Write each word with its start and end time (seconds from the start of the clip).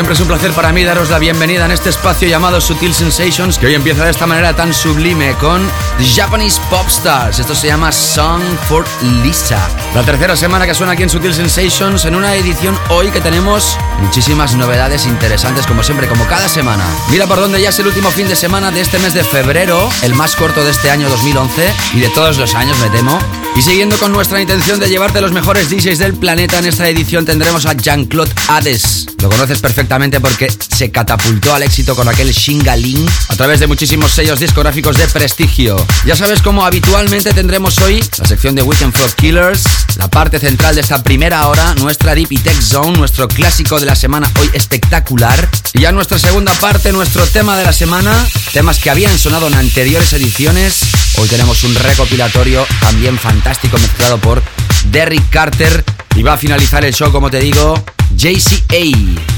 Siempre 0.00 0.14
es 0.14 0.20
un 0.20 0.28
placer 0.28 0.52
para 0.52 0.72
mí 0.72 0.82
daros 0.82 1.10
la 1.10 1.18
bienvenida 1.18 1.66
en 1.66 1.72
este 1.72 1.90
espacio 1.90 2.26
llamado 2.26 2.58
Sutil 2.58 2.94
Sensations, 2.94 3.58
que 3.58 3.66
hoy 3.66 3.74
empieza 3.74 4.02
de 4.02 4.10
esta 4.10 4.26
manera 4.26 4.56
tan 4.56 4.72
sublime 4.72 5.34
con 5.34 5.70
The 5.98 6.06
Japanese 6.06 6.58
Pop 6.70 6.86
Stars. 6.88 7.38
Esto 7.38 7.54
se 7.54 7.66
llama 7.66 7.92
Song 7.92 8.40
for 8.66 8.86
Lisa. 9.22 9.68
La 9.92 10.04
tercera 10.04 10.36
semana 10.36 10.68
que 10.68 10.74
suena 10.74 10.92
aquí 10.92 11.02
en 11.02 11.10
Sutil 11.10 11.34
Sensations, 11.34 12.04
en 12.04 12.14
una 12.14 12.36
edición 12.36 12.78
hoy 12.90 13.10
que 13.10 13.20
tenemos 13.20 13.76
muchísimas 13.98 14.54
novedades 14.54 15.04
interesantes, 15.04 15.66
como 15.66 15.82
siempre, 15.82 16.06
como 16.06 16.24
cada 16.28 16.48
semana. 16.48 16.84
Mira 17.10 17.26
por 17.26 17.40
dónde 17.40 17.60
ya 17.60 17.70
es 17.70 17.78
el 17.80 17.88
último 17.88 18.08
fin 18.12 18.28
de 18.28 18.36
semana 18.36 18.70
de 18.70 18.82
este 18.82 19.00
mes 19.00 19.14
de 19.14 19.24
febrero, 19.24 19.90
el 20.02 20.14
más 20.14 20.36
corto 20.36 20.64
de 20.64 20.70
este 20.70 20.90
año 20.90 21.08
2011 21.08 21.74
y 21.94 22.00
de 22.00 22.08
todos 22.10 22.38
los 22.38 22.54
años, 22.54 22.78
me 22.78 22.88
temo. 22.90 23.18
Y 23.56 23.62
siguiendo 23.62 23.98
con 23.98 24.12
nuestra 24.12 24.40
intención 24.40 24.78
de 24.78 24.88
llevarte 24.88 25.20
los 25.20 25.32
mejores 25.32 25.68
DJs 25.70 25.98
del 25.98 26.14
planeta, 26.14 26.60
en 26.60 26.66
esta 26.66 26.88
edición 26.88 27.26
tendremos 27.26 27.66
a 27.66 27.72
Jean-Claude 27.72 28.32
Hades. 28.46 29.06
Lo 29.20 29.28
conoces 29.28 29.60
perfectamente 29.60 30.20
porque 30.20 30.50
se 30.50 30.90
catapultó 30.90 31.52
al 31.52 31.64
éxito 31.64 31.94
con 31.94 32.08
aquel 32.08 32.30
Shingaling 32.30 33.06
a 33.28 33.36
través 33.36 33.60
de 33.60 33.66
muchísimos 33.66 34.12
sellos 34.12 34.38
discográficos 34.38 34.96
de 34.96 35.06
prestigio. 35.08 35.76
Ya 36.06 36.16
sabes 36.16 36.40
cómo 36.40 36.64
habitualmente 36.64 37.34
tendremos 37.34 37.76
hoy 37.78 38.02
la 38.18 38.26
sección 38.26 38.54
de 38.54 38.62
Weekend 38.62 38.94
for 38.94 39.12
Killers, 39.14 39.64
la 39.96 40.08
parte 40.08 40.38
central 40.38 40.74
de 40.74 40.80
esta 40.80 41.02
primera 41.02 41.46
hora, 41.48 41.74
nuestra 41.76 42.14
Deep 42.14 42.42
Tech 42.42 42.60
Zone, 42.60 42.98
nuestro 42.98 43.28
clásico 43.28 43.80
de 43.80 43.86
la 43.86 43.94
semana 43.94 44.30
hoy 44.40 44.50
espectacular. 44.54 45.48
Y 45.74 45.80
ya 45.80 45.92
nuestra 45.92 46.18
segunda 46.18 46.52
parte, 46.54 46.92
nuestro 46.92 47.26
tema 47.26 47.56
de 47.56 47.64
la 47.64 47.72
semana, 47.72 48.12
temas 48.52 48.78
que 48.78 48.90
habían 48.90 49.18
sonado 49.18 49.46
en 49.48 49.54
anteriores 49.54 50.12
ediciones. 50.12 50.99
Hoy 51.20 51.28
tenemos 51.28 51.62
un 51.64 51.74
recopilatorio 51.74 52.66
también 52.80 53.18
fantástico 53.18 53.76
mezclado 53.76 54.16
por 54.16 54.42
Derrick 54.86 55.28
Carter. 55.28 55.84
Y 56.16 56.22
va 56.22 56.32
a 56.32 56.36
finalizar 56.38 56.82
el 56.82 56.94
show, 56.94 57.12
como 57.12 57.30
te 57.30 57.38
digo, 57.38 57.74
JCA, 58.16 58.80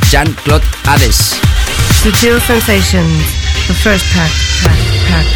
Jean-Claude 0.08 0.64
Hades. 0.87 1.40
Sutil 2.00 2.40
Sensations, 2.46 3.25
the 3.67 3.75
first 3.75 4.05
pack, 4.14 4.31
pack, 4.62 4.76
pack. 5.11 5.26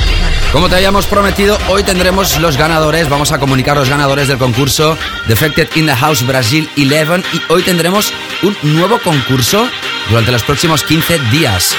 Como 0.53 0.69
te 0.69 0.77
habíamos 0.77 1.07
prometido, 1.07 1.59
hoy 1.69 1.83
tendremos 1.83 2.39
los 2.39 2.57
ganadores, 2.57 3.09
vamos 3.09 3.33
a 3.33 3.41
comunicar 3.41 3.77
los 3.77 3.89
ganadores 3.89 4.29
del 4.29 4.39
concurso 4.39 4.97
Defected 5.27 5.69
in 5.75 5.87
the 5.87 5.97
House 5.97 6.25
Brasil 6.25 6.71
11 6.77 7.25
y 7.33 7.43
hoy 7.53 7.65
tendremos 7.65 8.13
un 8.43 8.57
nuevo 8.63 9.01
concurso 9.01 9.69
durante 10.09 10.31
los 10.31 10.45
próximos 10.45 10.85
15 10.85 11.19
días. 11.33 11.77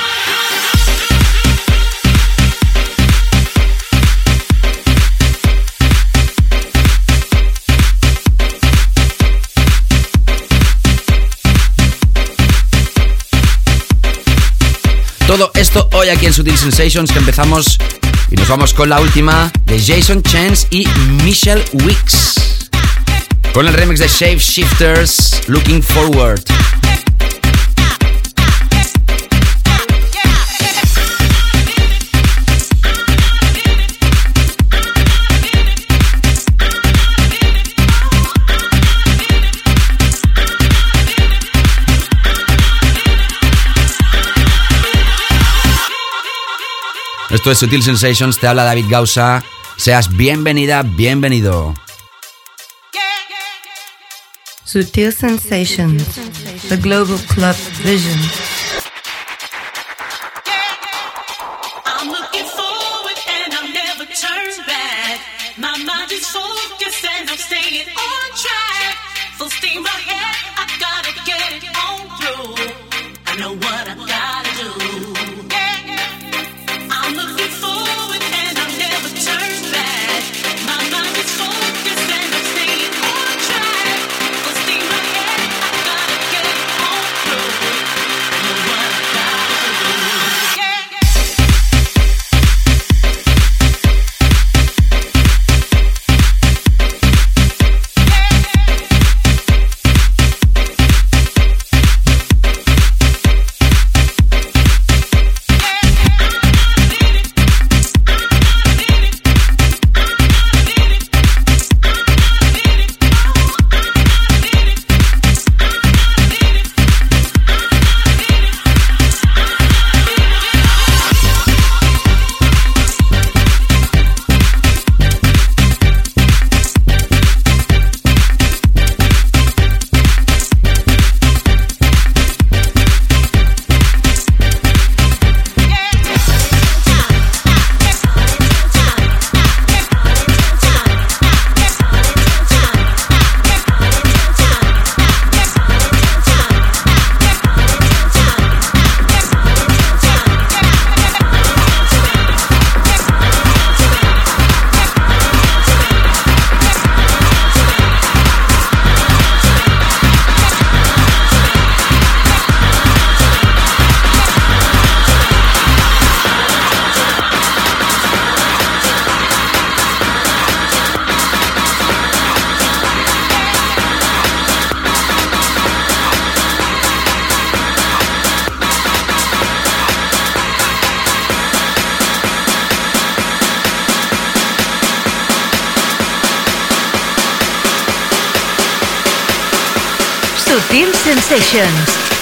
Todo 15.28 15.52
esto 15.56 15.90
hoy 15.92 16.08
aquí 16.08 16.26
en 16.26 16.32
Sutil 16.32 16.58
Sensations 16.58 17.12
que 17.12 17.20
empezamos 17.20 17.78
y 18.32 18.36
nos 18.36 18.48
vamos 18.48 18.74
con 18.74 18.88
la 18.88 19.02
última 19.02 19.52
de 19.66 19.78
Jason 19.78 20.24
Chance 20.24 20.68
y 20.72 20.88
Michelle 21.22 21.66
Wicks. 21.74 22.70
Con 23.54 23.68
el 23.68 23.74
remix 23.74 24.00
de 24.00 24.08
Shape 24.08 24.40
Shifters, 24.40 25.42
Looking 25.48 25.84
Forward. 25.84 26.42
Esto 47.38 47.52
es 47.52 47.60
Sutil 47.60 47.84
Sensations, 47.84 48.40
te 48.40 48.48
habla 48.48 48.64
David 48.64 48.86
Gausa. 48.90 49.44
Seas 49.78 50.18
bienvenida, 50.18 50.82
bienvenido. 50.82 51.76
Sutil 54.64 55.14
Sensations, 55.14 56.04
the 56.68 56.78
global 56.78 57.20
club 57.28 57.56
vision. 57.84 58.18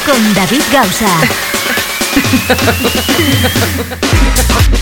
Con 0.06 0.34
David 0.34 0.62
Gausa. 0.72 1.10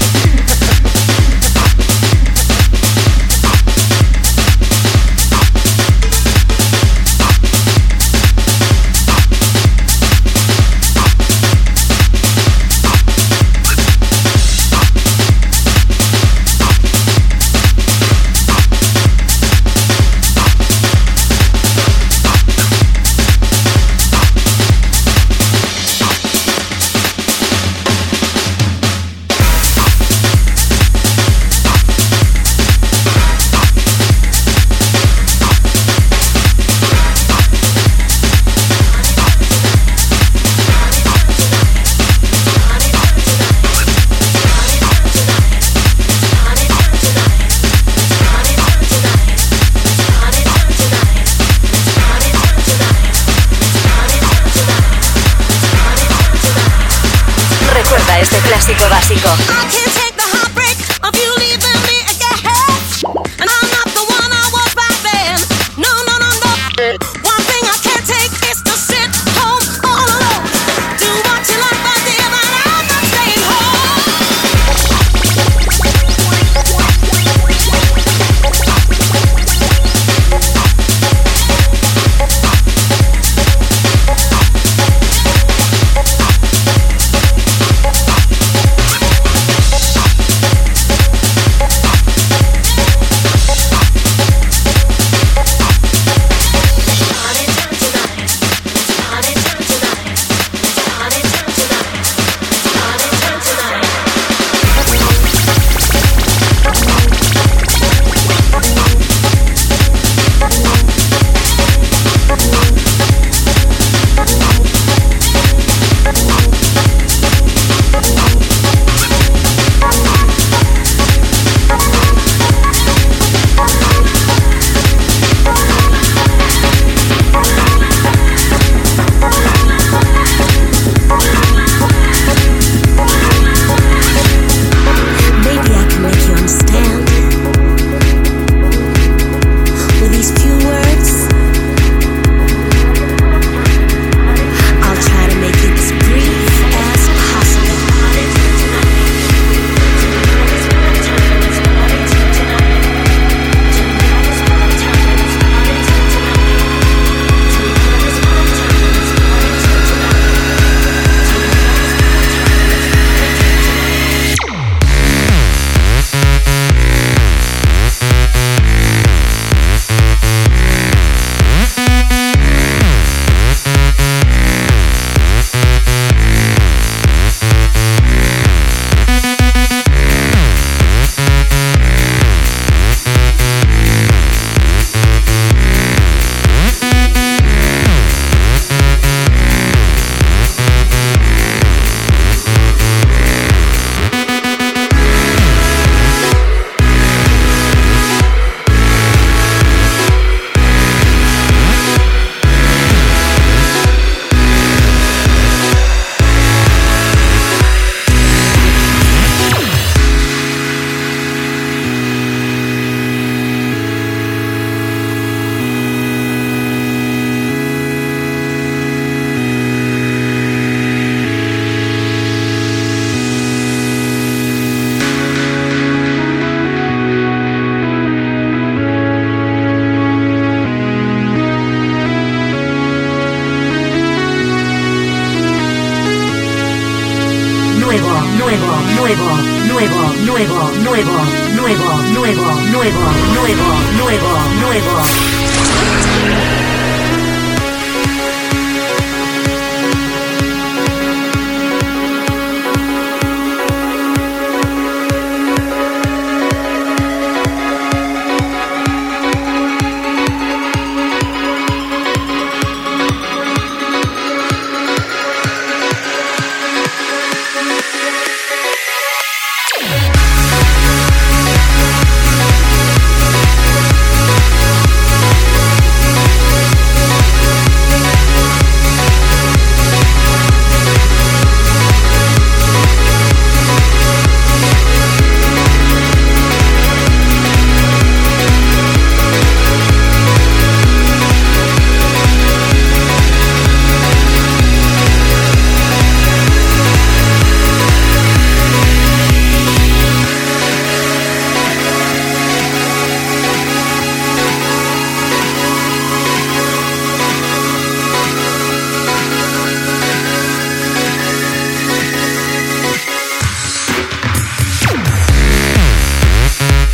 clásicos. 59.15 59.52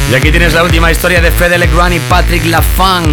Y 0.10 0.16
aquí 0.16 0.32
tienes 0.32 0.54
la 0.56 0.64
última 0.64 0.92
historia 0.92 1.22
de 1.22 1.30
Fede 1.30 1.60
Legrand 1.60 1.94
y 1.94 2.00
Patrick 2.00 2.44
LaFunk. 2.46 3.08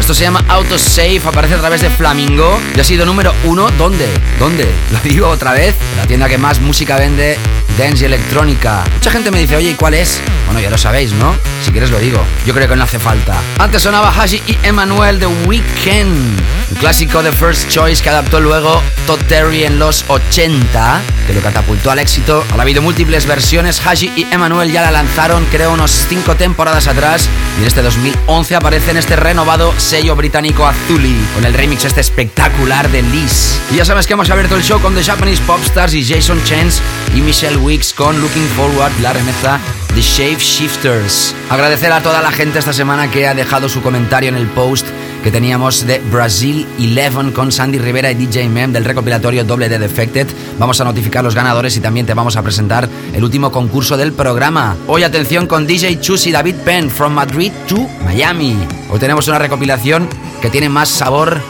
Esto 0.00 0.12
se 0.12 0.24
llama 0.24 0.44
Autosave, 0.48 1.20
aparece 1.24 1.54
a 1.54 1.58
través 1.58 1.80
de 1.80 1.90
Flamingo 1.90 2.60
y 2.74 2.80
ha 2.80 2.82
sido 2.82 3.06
número 3.06 3.32
uno. 3.44 3.70
¿Dónde? 3.78 4.08
¿Dónde? 4.36 4.66
Lo 4.90 4.98
digo 4.98 5.28
otra 5.28 5.52
vez. 5.52 5.76
La 5.96 6.08
tienda 6.08 6.28
que 6.28 6.38
más 6.38 6.60
música 6.60 6.96
vende, 6.96 7.38
dance 7.78 8.02
y 8.02 8.06
electrónica. 8.06 8.82
Mucha 8.92 9.12
gente 9.12 9.30
me 9.30 9.38
dice, 9.38 9.54
oye, 9.54 9.70
¿y 9.70 9.74
cuál 9.74 9.94
es? 9.94 10.20
Bueno, 10.46 10.60
ya 10.60 10.70
lo 10.70 10.78
sabéis, 10.78 11.12
¿no? 11.12 11.36
Si 11.64 11.70
quieres 11.70 11.92
lo 11.92 12.00
digo. 12.00 12.20
Yo 12.44 12.52
creo 12.52 12.68
que 12.68 12.74
no 12.74 12.82
hace 12.82 12.98
falta. 12.98 13.36
Antes 13.58 13.82
sonaba 13.82 14.12
Hashi 14.12 14.42
y 14.48 14.58
Emmanuel 14.64 15.20
de 15.20 15.26
Weekend. 15.26 16.40
Un 16.70 16.76
clásico 16.76 17.20
de 17.22 17.32
First 17.32 17.68
Choice 17.68 18.00
que 18.00 18.10
adaptó 18.10 18.40
luego 18.40 18.80
Todd 19.06 19.18
Terry 19.28 19.64
en 19.64 19.80
los 19.80 20.04
80, 20.06 21.00
que 21.26 21.34
lo 21.34 21.40
catapultó 21.40 21.90
al 21.90 21.98
éxito. 21.98 22.44
Ha 22.56 22.62
habido 22.62 22.80
múltiples 22.80 23.26
versiones. 23.26 23.84
Haji 23.84 24.12
y 24.14 24.26
Emmanuel 24.30 24.70
ya 24.70 24.82
la 24.82 24.92
lanzaron, 24.92 25.44
creo, 25.46 25.72
unos 25.72 25.90
5 26.08 26.36
temporadas 26.36 26.86
atrás. 26.86 27.28
Y 27.58 27.62
en 27.62 27.66
este 27.66 27.82
2011 27.82 28.54
aparece 28.54 28.92
en 28.92 28.98
este 28.98 29.16
renovado 29.16 29.74
sello 29.78 30.14
británico 30.14 30.64
Azuli, 30.64 31.16
con 31.34 31.44
el 31.44 31.54
remix 31.54 31.84
este 31.84 32.00
espectacular 32.00 32.88
de 32.88 33.02
Liz. 33.02 33.58
Y 33.72 33.76
ya 33.76 33.84
sabes 33.84 34.06
que 34.06 34.12
hemos 34.12 34.30
abierto 34.30 34.54
el 34.54 34.62
show 34.62 34.80
con 34.80 34.94
The 34.94 35.02
Japanese 35.02 35.42
Popstars 35.42 35.94
y 35.94 36.06
Jason 36.06 36.40
Chance 36.44 36.80
y 37.16 37.20
Michelle 37.20 37.56
Wicks 37.56 37.92
con 37.92 38.20
Looking 38.20 38.48
Forward, 38.56 38.92
la 39.00 39.12
remezcla 39.12 39.58
The 39.94 40.02
Shape 40.02 40.38
Shifters. 40.38 41.34
Agradecer 41.50 41.90
a 41.90 42.00
toda 42.00 42.22
la 42.22 42.30
gente 42.30 42.60
esta 42.60 42.72
semana 42.72 43.10
que 43.10 43.26
ha 43.26 43.34
dejado 43.34 43.68
su 43.68 43.82
comentario 43.82 44.28
en 44.28 44.36
el 44.36 44.46
post 44.46 44.86
que 45.22 45.30
teníamos 45.30 45.86
de 45.86 45.98
Brazil 45.98 46.66
11 46.78 47.32
con 47.32 47.52
Sandy 47.52 47.78
Rivera 47.78 48.10
y 48.10 48.14
DJ 48.14 48.48
Mem 48.48 48.72
del 48.72 48.84
recopilatorio 48.84 49.44
Doble 49.44 49.68
de 49.68 49.78
Defected. 49.78 50.26
Vamos 50.58 50.80
a 50.80 50.84
notificar 50.84 51.22
los 51.22 51.34
ganadores 51.34 51.76
y 51.76 51.80
también 51.80 52.06
te 52.06 52.14
vamos 52.14 52.36
a 52.36 52.42
presentar 52.42 52.88
el 53.12 53.22
último 53.22 53.52
concurso 53.52 53.96
del 53.96 54.12
programa. 54.12 54.76
Hoy 54.86 55.02
atención 55.02 55.46
con 55.46 55.66
DJ 55.66 56.00
Chus 56.00 56.26
y 56.26 56.32
David 56.32 56.56
Penn 56.64 56.90
from 56.90 57.12
Madrid 57.12 57.52
to 57.68 57.88
Miami. 58.04 58.56
Hoy 58.90 58.98
tenemos 58.98 59.28
una 59.28 59.38
recopilación 59.38 60.08
que 60.40 60.50
tiene 60.50 60.68
más 60.68 60.88
sabor 60.88 61.40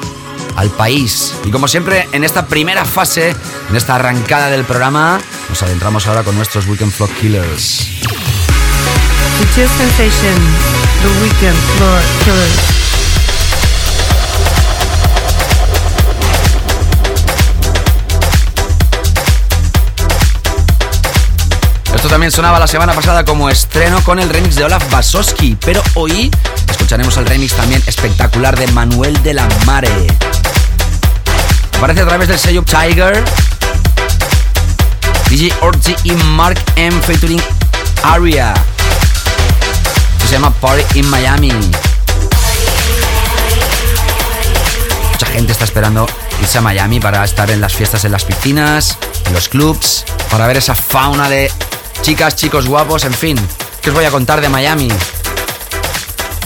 al 0.56 0.70
país. 0.70 1.34
Y 1.44 1.50
como 1.50 1.68
siempre, 1.68 2.08
en 2.12 2.24
esta 2.24 2.46
primera 2.46 2.84
fase, 2.84 3.34
en 3.68 3.76
esta 3.76 3.94
arrancada 3.94 4.50
del 4.50 4.64
programa, 4.64 5.20
nos 5.48 5.62
adentramos 5.62 6.06
ahora 6.06 6.22
con 6.22 6.36
nuestros 6.36 6.66
Weekend 6.66 6.92
Floor 6.92 7.10
Killers. 7.20 7.86
Sensation, 9.54 10.36
The 11.02 11.22
Weekend 11.22 11.56
Floor 11.76 12.00
Killers. 12.24 12.79
Esto 22.00 22.08
también 22.08 22.32
sonaba 22.32 22.58
la 22.58 22.66
semana 22.66 22.94
pasada 22.94 23.26
como 23.26 23.50
estreno 23.50 24.02
con 24.02 24.18
el 24.18 24.30
remix 24.30 24.56
de 24.56 24.64
Olaf 24.64 24.90
Basowski, 24.90 25.54
pero 25.62 25.82
hoy 25.92 26.30
escucharemos 26.66 27.14
el 27.18 27.26
remix 27.26 27.52
también 27.52 27.82
espectacular 27.86 28.58
de 28.58 28.66
Manuel 28.68 29.22
de 29.22 29.34
la 29.34 29.46
Mare. 29.66 30.06
Aparece 31.76 32.00
a 32.00 32.06
través 32.06 32.28
del 32.28 32.38
sello 32.38 32.62
Tiger, 32.62 33.22
DJ 35.28 35.52
Orti 35.60 35.94
y 36.04 36.12
Mark 36.12 36.58
M 36.76 36.98
featuring 37.02 37.42
Aria. 38.02 38.54
Se 40.24 40.32
llama 40.32 40.54
Party 40.54 41.00
in 41.00 41.06
Miami. 41.10 41.52
Mucha 45.12 45.26
gente 45.26 45.52
está 45.52 45.66
esperando 45.66 46.06
irse 46.40 46.56
a 46.56 46.62
Miami 46.62 46.98
para 46.98 47.22
estar 47.22 47.50
en 47.50 47.60
las 47.60 47.74
fiestas 47.74 48.06
en 48.06 48.12
las 48.12 48.24
piscinas, 48.24 48.96
en 49.26 49.34
los 49.34 49.50
clubs, 49.50 50.06
para 50.30 50.46
ver 50.46 50.56
esa 50.56 50.74
fauna 50.74 51.28
de 51.28 51.52
chicas, 52.02 52.36
chicos 52.36 52.66
guapos, 52.66 53.04
en 53.04 53.14
fin. 53.14 53.36
¿Qué 53.82 53.90
os 53.90 53.94
voy 53.94 54.04
a 54.04 54.10
contar 54.10 54.40
de 54.40 54.48
Miami? 54.48 54.88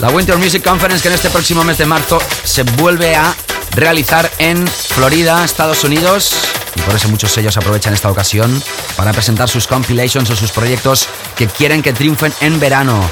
La 0.01 0.11
Winter 0.11 0.37
Music 0.37 0.63
Conference 0.63 1.03
que 1.03 1.09
en 1.09 1.15
este 1.15 1.31
próximo 1.31 1.65
mes 1.65 1.79
de 1.79 1.87
marzo 1.87 2.21
se 2.45 2.63
vuelve 2.63 3.15
a 3.15 3.35
realizar 3.73 4.31
en 4.39 4.67
Florida, 4.67 5.45
Estados 5.45 5.85
Unidos. 5.85 6.33
Y 6.75 6.81
por 6.81 6.95
eso 6.95 7.09
muchos 7.09 7.33
sellos 7.33 7.57
aprovechan 7.57 7.95
esta 7.95 8.11
ocasión 8.11 8.63
para 8.97 9.13
presentar 9.13 9.49
sus 9.49 9.67
compilations 9.67 10.29
o 10.31 10.37
sus 10.37 10.51
proyectos 10.51 11.09
que 11.37 11.47
quieren 11.47 11.83
que 11.83 11.93
triunfen 11.93 12.33
en 12.41 12.59
verano. 12.59 13.09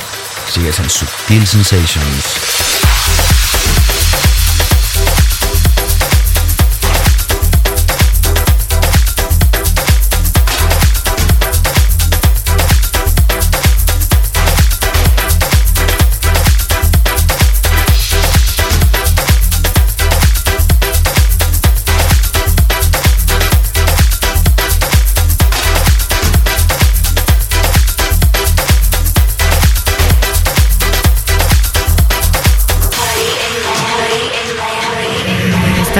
Sigues 0.52 0.78
en 0.80 0.90
Subtil 0.90 1.46
Sensations. 1.46 2.71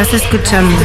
Estás 0.02 0.24
escuchando 0.24 0.76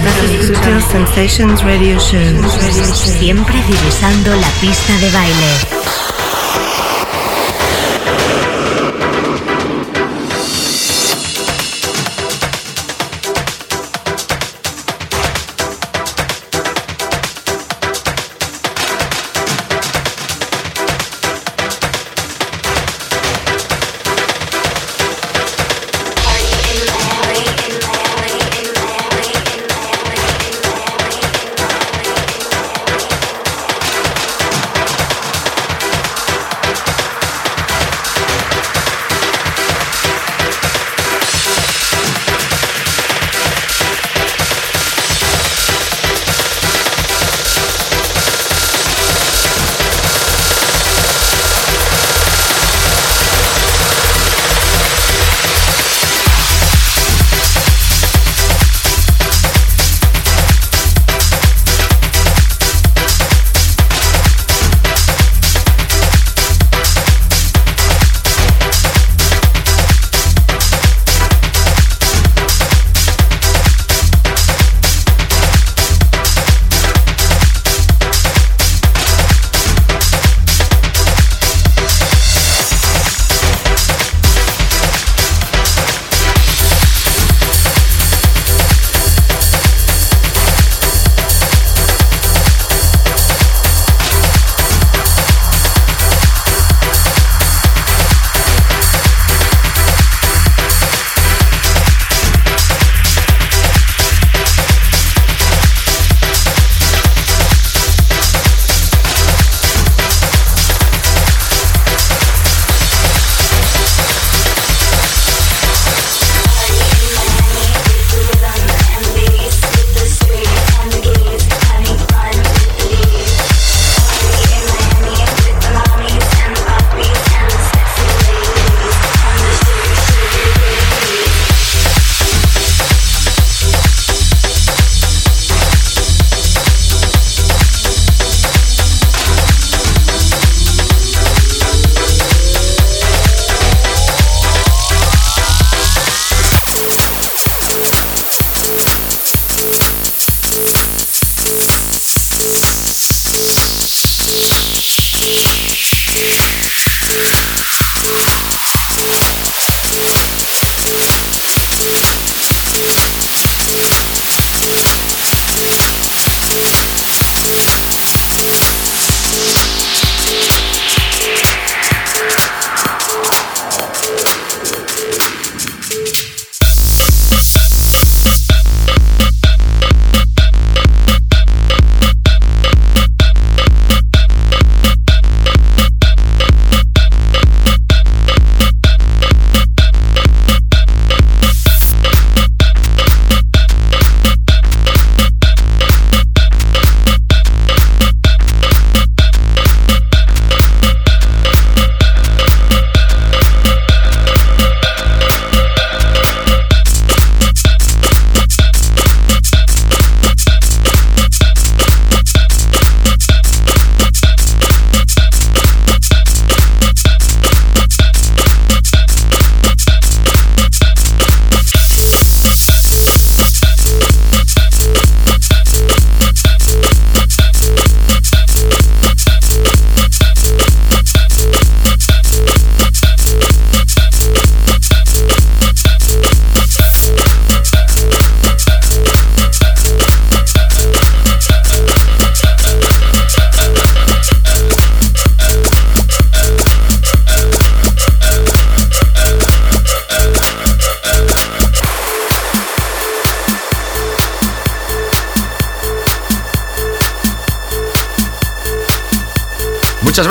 Sensations 0.92 1.64
Radio 1.64 1.98
Show. 2.00 2.50
Siempre 2.94 3.56
divisando 3.64 4.36
la 4.36 4.48
pista 4.62 4.96
de 5.00 5.10
baile. 5.10 5.77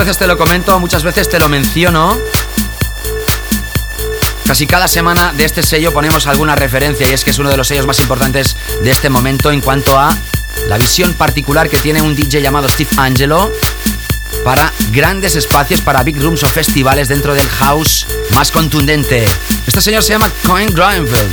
Veces 0.07 0.19
te 0.19 0.29
lo 0.29 0.39
comento, 0.39 0.79
muchas 0.79 1.03
veces 1.03 1.29
te 1.29 1.41
lo 1.41 1.49
menciono. 1.49 2.17
Casi 4.47 4.65
cada 4.65 4.87
semana 4.87 5.33
de 5.33 5.45
este 5.45 5.65
sello 5.65 5.93
ponemos 5.93 6.29
alguna 6.29 6.55
referencia 6.55 7.09
y 7.11 7.13
es 7.13 7.25
que 7.25 7.31
es 7.31 7.39
uno 7.41 7.51
de 7.51 7.57
los 7.57 7.67
sellos 7.67 7.89
más 7.89 7.99
importantes 7.99 8.57
de 8.85 8.91
este 8.93 9.11
momento 9.11 9.51
en 9.51 9.61
cuanto 9.61 9.99
a 9.99 10.17
la 10.69 10.79
visión 10.79 11.13
particular 11.15 11.69
que 11.69 11.79
tiene 11.79 12.03
un 12.03 12.15
DJ 12.15 12.41
llamado 12.41 12.69
Steve 12.69 12.91
Angelo 12.99 13.51
para 14.45 14.73
grandes 14.93 15.35
espacios, 15.35 15.81
para 15.81 16.05
big 16.05 16.23
rooms 16.23 16.45
o 16.45 16.47
festivales 16.47 17.09
dentro 17.09 17.35
del 17.35 17.49
house 17.49 18.07
más 18.33 18.53
contundente. 18.53 19.27
Este 19.67 19.81
señor 19.81 20.05
se 20.05 20.13
llama 20.13 20.31
Coin 20.47 20.73
Greenfield. 20.73 21.33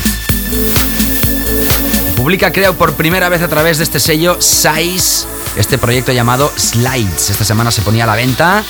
Publica, 2.15 2.51
creo, 2.51 2.75
por 2.75 2.95
primera 2.95 3.29
vez 3.29 3.43
a 3.43 3.47
través 3.47 3.77
de 3.77 3.83
este 3.83 3.99
sello 3.99 4.41
Size, 4.41 5.27
este 5.55 5.77
proyecto 5.77 6.11
llamado 6.11 6.51
Slides. 6.57 7.29
Esta 7.29 7.43
semana 7.43 7.71
se 7.71 7.81
ponía 7.81 8.03
a 8.03 8.07
la 8.07 8.15
venta 8.15 8.63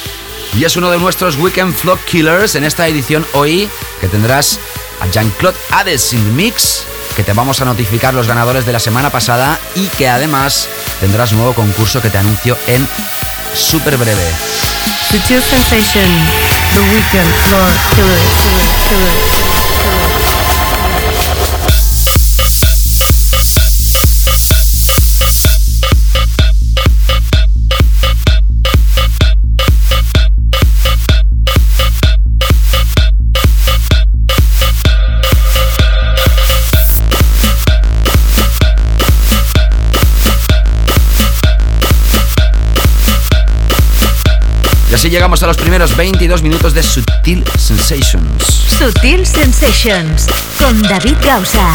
y 0.54 0.66
es 0.66 0.76
uno 0.76 0.92
de 0.92 1.00
nuestros 1.00 1.38
Weekend 1.38 1.74
Flock 1.76 2.04
Killers 2.06 2.56
en 2.56 2.64
esta 2.64 2.88
edición 2.88 3.26
hoy 3.34 3.70
que 4.02 4.08
tendrás 4.08 4.60
a 5.02 5.08
Jean-Claude 5.08 5.58
Hades 5.72 6.14
in 6.14 6.36
mix 6.36 6.86
que 7.16 7.24
te 7.24 7.34
vamos 7.34 7.62
a 7.62 7.66
notificar 7.66 8.14
los 8.14 8.28
ganadores 8.28 8.66
de 8.66 8.74
la 8.74 8.80
semana 8.80 9.10
pasada 9.10 9.60
y 9.76 9.88
que 9.88 10.10
además 10.10 10.68
tendrás 11.00 11.34
nuevo 11.34 11.54
concurso 11.54 12.02
que 12.02 12.10
te 12.10 12.18
anuncio 12.18 12.58
en 12.68 12.88
súper 13.54 13.98
breve. 13.98 14.24
Sutil 15.10 15.42
Sensation, 15.42 16.10
The 16.74 16.80
Weekend 16.80 17.34
Floor 17.48 17.72
Killer, 17.94 18.20
Killer, 18.90 19.53
llegamos 45.14 45.44
a 45.44 45.48
los 45.48 45.58
primeros 45.58 45.96
22 45.96 46.42
minutos 46.42 46.74
de 46.74 46.82
Sutil 46.82 47.44
Sensations. 47.56 48.44
Sutil 48.80 49.24
Sensations 49.28 50.26
con 50.58 50.82
David 50.82 51.18
Gausa. 51.24 51.72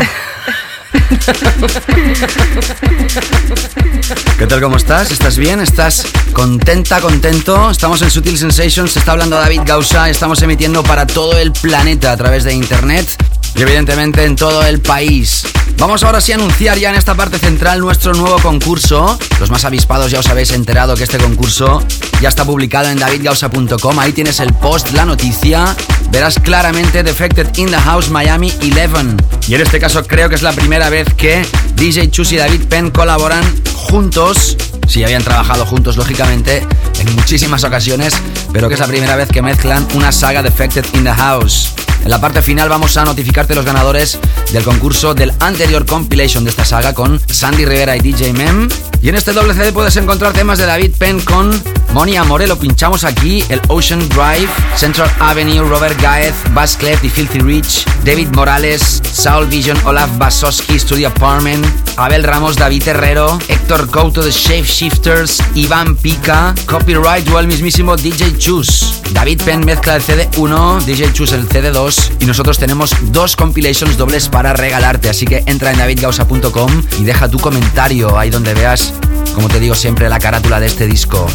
¿Qué 4.36 4.46
tal? 4.48 4.60
¿Cómo 4.60 4.76
estás? 4.76 5.12
¿Estás 5.12 5.38
bien? 5.38 5.60
¿Estás 5.60 6.04
contenta, 6.32 7.00
contento? 7.00 7.70
Estamos 7.70 8.02
en 8.02 8.10
Sutil 8.10 8.36
Sensations, 8.36 8.96
está 8.96 9.12
hablando 9.12 9.36
David 9.36 9.60
Gausa, 9.64 10.10
estamos 10.10 10.42
emitiendo 10.42 10.82
para 10.82 11.06
todo 11.06 11.38
el 11.38 11.52
planeta 11.52 12.10
a 12.10 12.16
través 12.16 12.42
de 12.42 12.54
internet 12.54 13.06
y 13.54 13.62
evidentemente 13.62 14.24
en 14.24 14.34
todo 14.34 14.64
el 14.64 14.80
país. 14.80 15.44
Vamos 15.78 16.02
ahora 16.02 16.20
sí 16.20 16.32
a 16.32 16.34
anunciar 16.34 16.76
ya 16.76 16.90
en 16.90 16.96
esta 16.96 17.14
parte 17.14 17.38
central 17.38 17.78
nuestro 17.78 18.12
nuevo 18.12 18.40
concurso. 18.40 19.16
Los 19.38 19.48
más 19.48 19.64
avispados 19.64 20.10
ya 20.10 20.18
os 20.18 20.28
habéis 20.28 20.50
enterado 20.50 20.96
que 20.96 21.04
este 21.04 21.18
concurso 21.18 21.80
ya 22.20 22.28
está 22.28 22.44
publicado 22.44 22.88
en 22.88 22.98
davidgausa.com. 22.98 23.98
Ahí 24.00 24.12
tienes 24.12 24.40
el 24.40 24.52
post, 24.54 24.90
la 24.90 25.04
noticia. 25.04 25.76
Verás 26.10 26.40
claramente 26.40 27.04
Defected 27.04 27.56
in 27.58 27.70
the 27.70 27.78
House 27.78 28.10
Miami 28.10 28.52
11. 28.60 29.24
Y 29.46 29.54
en 29.54 29.60
este 29.60 29.78
caso 29.78 30.04
creo 30.04 30.28
que 30.28 30.34
es 30.34 30.42
la 30.42 30.52
primera 30.52 30.90
vez 30.90 31.14
que 31.14 31.46
DJ 31.76 32.10
Chus 32.10 32.32
y 32.32 32.38
David 32.38 32.64
Penn 32.64 32.90
colaboran 32.90 33.44
juntos. 33.72 34.56
Si 34.88 35.04
habían 35.04 35.22
trabajado 35.22 35.64
juntos, 35.64 35.96
lógicamente, 35.96 36.66
en 36.98 37.14
muchísimas 37.14 37.62
ocasiones, 37.62 38.14
pero 38.52 38.66
que 38.68 38.74
es 38.74 38.80
la 38.80 38.88
primera 38.88 39.14
vez 39.14 39.28
que 39.28 39.42
mezclan 39.42 39.86
una 39.94 40.10
saga 40.10 40.42
Defected 40.42 40.86
in 40.94 41.04
the 41.04 41.12
House. 41.14 41.77
En 42.04 42.10
la 42.10 42.20
parte 42.20 42.42
final 42.42 42.68
vamos 42.68 42.96
a 42.96 43.04
notificarte 43.04 43.54
los 43.54 43.64
ganadores 43.64 44.18
del 44.52 44.64
concurso 44.64 45.14
del 45.14 45.32
anterior 45.40 45.84
compilation 45.84 46.44
de 46.44 46.50
esta 46.50 46.64
saga 46.64 46.94
con 46.94 47.20
Sandy 47.26 47.64
Rivera 47.64 47.96
y 47.96 48.00
DJ 48.00 48.32
Mem. 48.32 48.68
Y 49.02 49.08
en 49.08 49.16
este 49.16 49.32
doble 49.32 49.54
CD 49.54 49.72
puedes 49.72 49.96
encontrar 49.96 50.32
temas 50.32 50.58
de 50.58 50.66
David 50.66 50.92
Penn 50.98 51.20
con 51.20 51.50
Monia 51.92 52.24
Morello. 52.24 52.58
Pinchamos 52.58 53.04
aquí 53.04 53.44
el 53.48 53.60
Ocean 53.68 54.00
Drive, 54.08 54.48
Central 54.76 55.10
Avenue, 55.20 55.66
Robert 55.68 56.00
Gaeth, 56.00 56.34
Bass 56.52 56.76
Clef 56.76 57.02
y 57.04 57.08
Filthy 57.08 57.40
Rich, 57.40 57.84
David 58.04 58.28
Morales, 58.28 59.02
Saul 59.10 59.46
Vision, 59.46 59.78
Olaf 59.84 60.10
Basowski, 60.18 60.78
Studio 60.78 61.08
Apartment, 61.08 61.66
Abel 61.96 62.22
Ramos, 62.22 62.56
David 62.56 62.86
Herrero, 62.88 63.38
Héctor 63.48 63.90
Couto 63.90 64.22
de 64.22 64.30
Shape 64.30 64.64
Shifters, 64.64 65.42
Iván 65.54 65.96
Pica, 65.96 66.54
Copyright 66.66 67.28
o 67.30 67.38
el 67.38 67.46
mismísimo 67.46 67.96
DJ 67.96 68.38
Chus. 68.38 69.02
David 69.12 69.42
Penn 69.42 69.64
mezcla 69.64 69.96
el 69.96 70.02
CD1, 70.02 70.84
DJ 70.84 71.12
Chus 71.12 71.32
el 71.32 71.48
CD2 71.48 72.12
y 72.20 72.26
nosotros 72.26 72.58
tenemos 72.58 72.94
dos 73.12 73.36
compilations 73.36 73.96
dobles 73.96 74.28
para 74.28 74.52
regalarte. 74.52 75.08
Así 75.08 75.26
que 75.26 75.42
entra 75.46 75.72
en 75.72 75.78
davidgausa.com 75.78 76.82
y 77.00 77.04
deja 77.04 77.28
tu 77.28 77.38
comentario 77.38 78.18
ahí 78.18 78.30
donde 78.30 78.54
veas, 78.54 78.94
como 79.34 79.48
te 79.48 79.58
digo 79.58 79.74
siempre, 79.74 80.08
la 80.08 80.18
carátula 80.18 80.60
de 80.60 80.66
este 80.66 80.86
disco. 80.86 81.26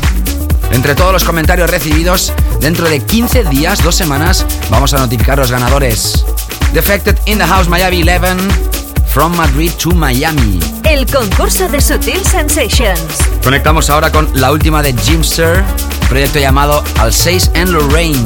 Entre 0.74 0.96
todos 0.96 1.14
los 1.14 1.24
comentarios 1.24 1.70
recibidos, 1.70 2.34
dentro 2.60 2.90
de 2.90 3.00
15 3.00 3.44
días, 3.46 3.84
dos 3.84 3.94
semanas, 3.94 4.44
vamos 4.72 4.94
a 4.96 4.98
notificar 4.98 5.38
los 5.38 5.52
ganadores. 5.52 6.26
Defected 6.74 7.16
in 7.28 7.38
the 7.38 7.46
House 7.46 7.70
Miami 7.70 8.02
11, 8.02 8.38
From 9.08 9.38
Madrid 9.38 9.72
to 9.74 9.92
Miami. 9.92 10.60
El 10.84 11.06
concurso 11.06 11.70
de 11.70 11.80
Sutil 11.80 12.26
Sensations. 12.26 13.20
Conectamos 13.44 13.92
ahora 13.92 14.12
con 14.12 14.28
la 14.34 14.52
última 14.52 14.82
de 14.82 14.94
Jimster, 14.94 15.64
proyecto 16.10 16.40
llamado 16.40 16.84
Alsace 16.98 17.52
and 17.54 17.70
Lorraine. 17.70 18.26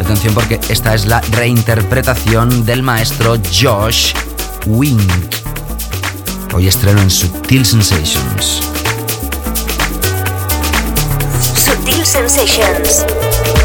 Atención 0.00 0.34
porque 0.34 0.60
esta 0.68 0.94
es 0.94 1.06
la 1.06 1.20
reinterpretación 1.32 2.64
del 2.64 2.84
maestro 2.84 3.36
Josh 3.52 4.12
Wink. 4.66 5.10
Hoy 6.52 6.68
estreno 6.68 7.02
en 7.02 7.10
Sutil 7.10 7.66
Sensations. 7.66 8.73
Sensations. 12.04 13.63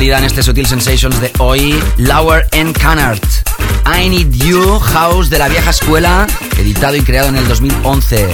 En 0.00 0.24
este 0.24 0.42
Sutil 0.42 0.66
Sensations 0.66 1.20
de 1.20 1.30
hoy. 1.38 1.78
Lower 1.98 2.48
and 2.58 2.76
Canard. 2.76 3.20
I 3.84 4.08
Need 4.08 4.30
You, 4.30 4.78
house 4.78 5.28
de 5.28 5.38
la 5.38 5.46
vieja 5.46 5.70
escuela, 5.70 6.26
editado 6.58 6.96
y 6.96 7.02
creado 7.02 7.28
en 7.28 7.36
el 7.36 7.46
2011. 7.46 8.28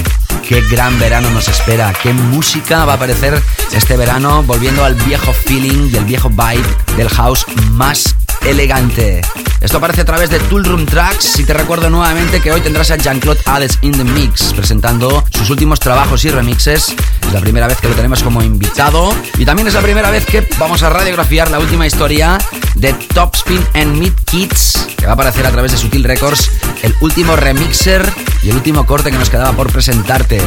Qué 0.49 0.61
gran 0.71 0.97
verano 1.01 1.29
nos 1.31 1.49
espera, 1.49 1.93
qué 2.01 2.13
música 2.13 2.85
va 2.85 2.93
a 2.93 2.97
aparecer 2.97 3.43
este 3.73 3.97
verano 3.97 4.45
volviendo 4.45 4.85
al 4.85 4.95
viejo 4.95 5.33
feeling 5.33 5.91
y 5.93 5.97
el 5.97 6.05
viejo 6.05 6.31
vibe 6.31 6.97
del 6.97 7.09
house 7.09 7.45
más 7.73 8.15
elegante. 8.45 9.23
Esto 9.61 9.79
aparece 9.79 10.03
a 10.03 10.05
través 10.05 10.31
de 10.31 10.39
Toolroom 10.39 10.87
Tracks 10.87 11.41
y 11.41 11.45
te 11.45 11.53
recuerdo 11.53 11.91
nuevamente 11.91 12.41
que 12.41 12.53
hoy 12.53 12.61
tendrás 12.61 12.93
a 12.93 12.97
Jean-Claude 12.97 13.41
Hades 13.45 13.79
in 13.83 13.93
the 13.93 14.05
Mix 14.05 14.53
presentando 14.53 15.25
sus 15.33 15.51
últimos 15.51 15.81
trabajos 15.81 16.25
y 16.25 16.31
remixes. 16.31 16.95
Es 17.27 17.33
la 17.33 17.41
primera 17.41 17.67
vez 17.67 17.79
que 17.81 17.89
lo 17.89 17.95
tenemos 17.95 18.23
como 18.23 18.43
invitado 18.43 19.12
y 19.37 19.45
también 19.45 19.69
es 19.69 19.75
la 19.75 19.81
primera 19.81 20.11
vez 20.11 20.25
que 20.25 20.49
vamos 20.59 20.83
a 20.83 20.91
radiografiar 20.91 21.51
la 21.51 21.59
última 21.59 21.87
historia 21.87 22.39
de 22.75 22.93
Topspin 22.93 23.65
and 23.75 23.97
Meat 23.97 24.15
Kids 24.25 24.87
que 24.97 25.07
va 25.07 25.12
a 25.12 25.15
aparecer 25.15 25.47
a 25.47 25.51
través 25.51 25.73
de 25.73 25.79
Sutil 25.79 26.05
Records, 26.05 26.51
el 26.83 26.95
último 27.01 27.37
remixer 27.37 28.09
y 28.43 28.51
el 28.51 28.57
último 28.57 28.87
corte 28.87 29.11
que 29.11 29.19
nos 29.19 29.31
quedaba 29.31 29.53
por 29.53 29.71
presentarte. 29.73 30.41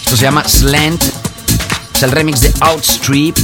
Esto 0.00 0.16
se 0.16 0.22
llama 0.22 0.44
Slant, 0.48 1.02
es 1.94 2.02
el 2.02 2.10
remix 2.12 2.40
de 2.40 2.52
Outstreet 2.60 3.38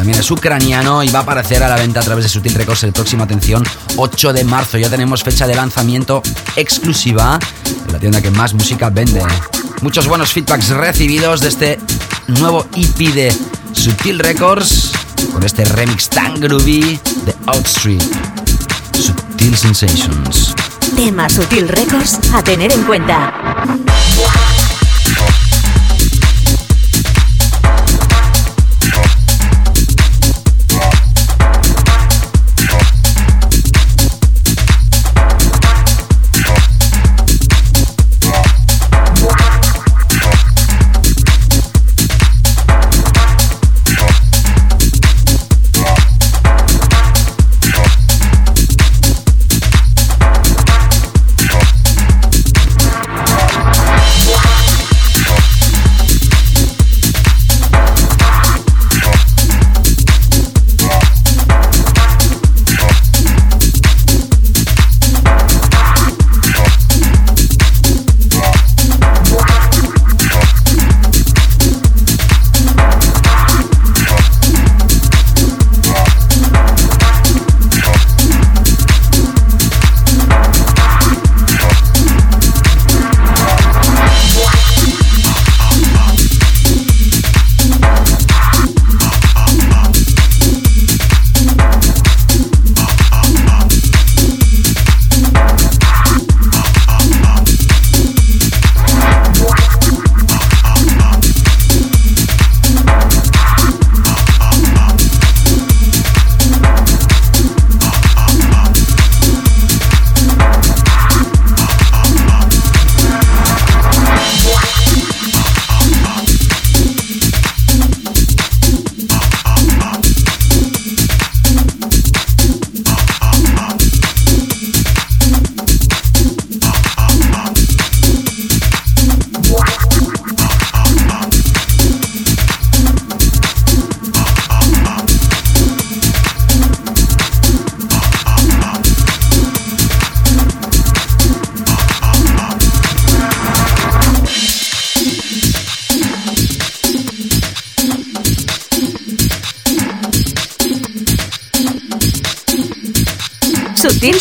también 0.00 0.18
es 0.18 0.30
ucraniano 0.30 1.04
y 1.04 1.10
va 1.10 1.18
a 1.18 1.22
aparecer 1.22 1.62
a 1.62 1.68
la 1.68 1.76
venta 1.76 2.00
a 2.00 2.02
través 2.02 2.24
de 2.24 2.30
Sutil 2.30 2.54
Records 2.54 2.84
el 2.84 2.92
próximo, 2.94 3.24
atención, 3.24 3.62
8 3.96 4.32
de 4.32 4.44
marzo. 4.44 4.78
Ya 4.78 4.88
tenemos 4.88 5.22
fecha 5.22 5.46
de 5.46 5.54
lanzamiento 5.54 6.22
exclusiva 6.56 7.38
en 7.86 7.92
la 7.92 7.98
tienda 7.98 8.22
que 8.22 8.30
más 8.30 8.54
música 8.54 8.88
vende. 8.88 9.20
Muchos 9.82 10.06
buenos 10.06 10.32
feedbacks 10.32 10.68
recibidos 10.70 11.40
de 11.40 11.48
este 11.48 11.78
nuevo 12.26 12.66
EP 12.76 13.14
de 13.14 13.34
Sutil 13.72 14.18
Records 14.18 14.92
con 15.32 15.42
este 15.42 15.64
remix 15.64 16.10
tan 16.10 16.38
groovy 16.38 17.00
de 17.24 17.34
Outstreet. 17.46 18.02
Sutil 18.92 19.56
Sensations. 19.56 20.54
Tema 20.94 21.30
Sutil 21.30 21.66
Records 21.66 22.20
a 22.34 22.42
tener 22.42 22.72
en 22.72 22.82
cuenta. 22.82 23.32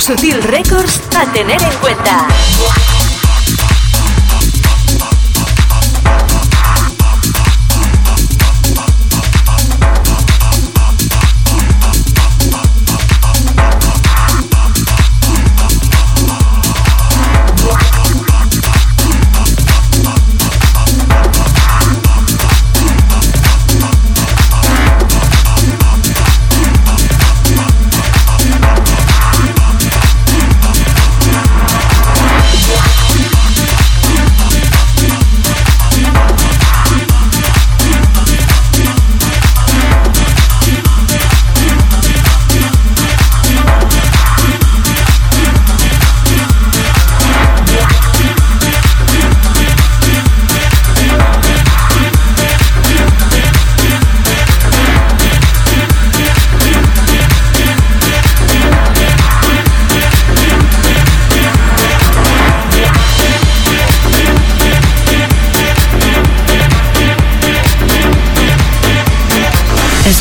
Sutil 0.00 0.40
Records 0.44 1.00
a 1.16 1.26
tener 1.32 1.60
en 1.60 1.76
cuenta. 1.80 2.28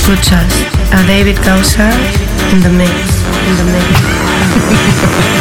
Escuchas 0.10 0.52
a 0.92 1.04
David 1.04 1.38
Causa 1.44 1.92
in 2.52 2.62
the 2.62 2.70
mix, 2.70 3.24
in 3.48 3.58
the 3.58 3.64
mix. 3.72 5.36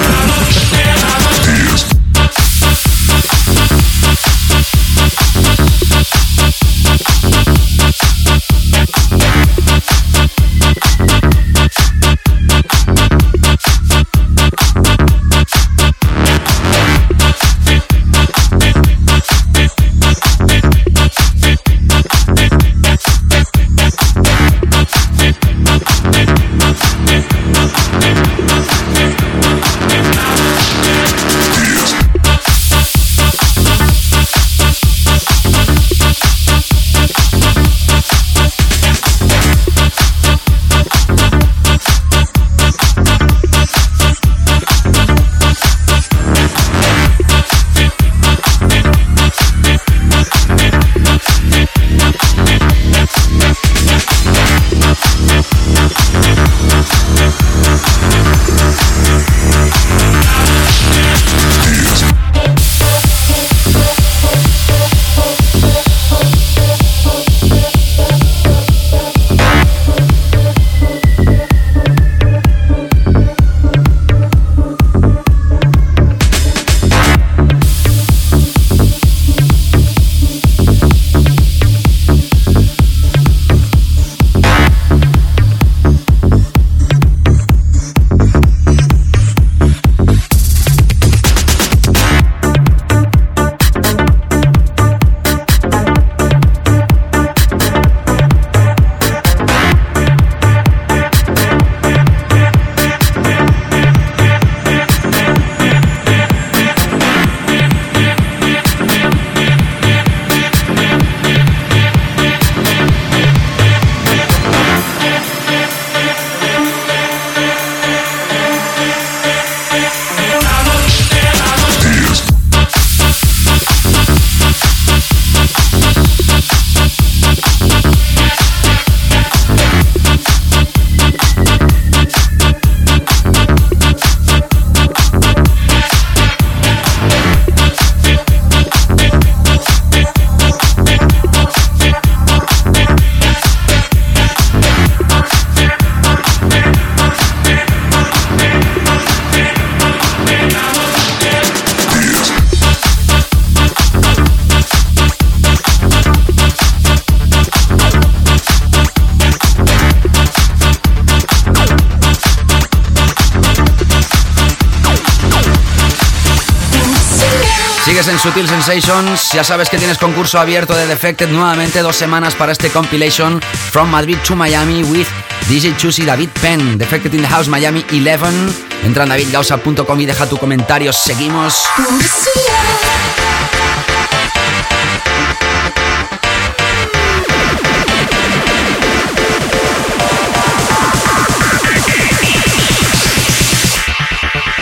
Ya 169.32 169.42
sabes 169.42 169.68
que 169.68 169.76
tienes 169.76 169.98
concurso 169.98 170.38
abierto 170.38 170.72
de 170.72 170.86
Defected 170.86 171.30
nuevamente 171.30 171.80
dos 171.80 171.96
semanas 171.96 172.36
para 172.36 172.52
este 172.52 172.70
compilation 172.70 173.40
From 173.72 173.90
Madrid 173.90 174.16
to 174.24 174.36
Miami 174.36 174.84
with 174.84 175.06
DJ 175.48 175.76
Chus 175.76 175.98
y 175.98 176.04
David 176.04 176.28
Penn. 176.40 176.78
Defected 176.78 177.12
in 177.12 177.22
the 177.22 177.26
House 177.26 177.48
Miami 177.48 177.84
11. 177.90 178.54
Entra 178.84 179.02
en 179.02 179.08
davidgausa.com 179.08 180.00
y 180.00 180.06
deja 180.06 180.26
tu 180.26 180.36
comentario. 180.36 180.92
Seguimos. 180.92 181.64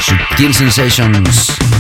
Sutil 0.01 0.55
Sensations. 0.55 1.76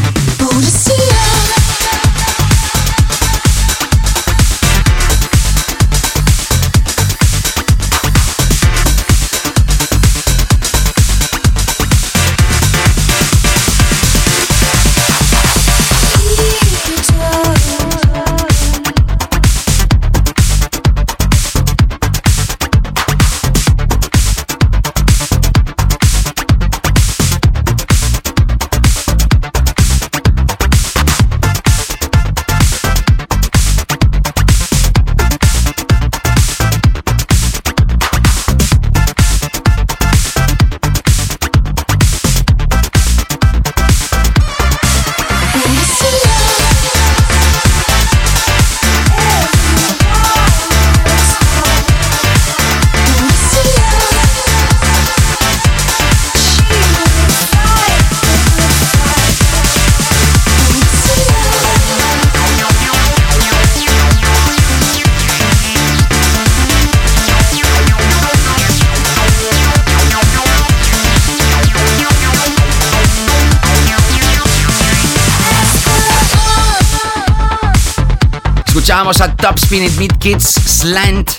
Vamos 78.98 79.20
a 79.20 79.36
Top 79.36 79.58
Spin 79.58 79.82
It 79.84 79.92
Meet 79.98 80.16
Kids 80.16 80.42
Slant, 80.46 81.30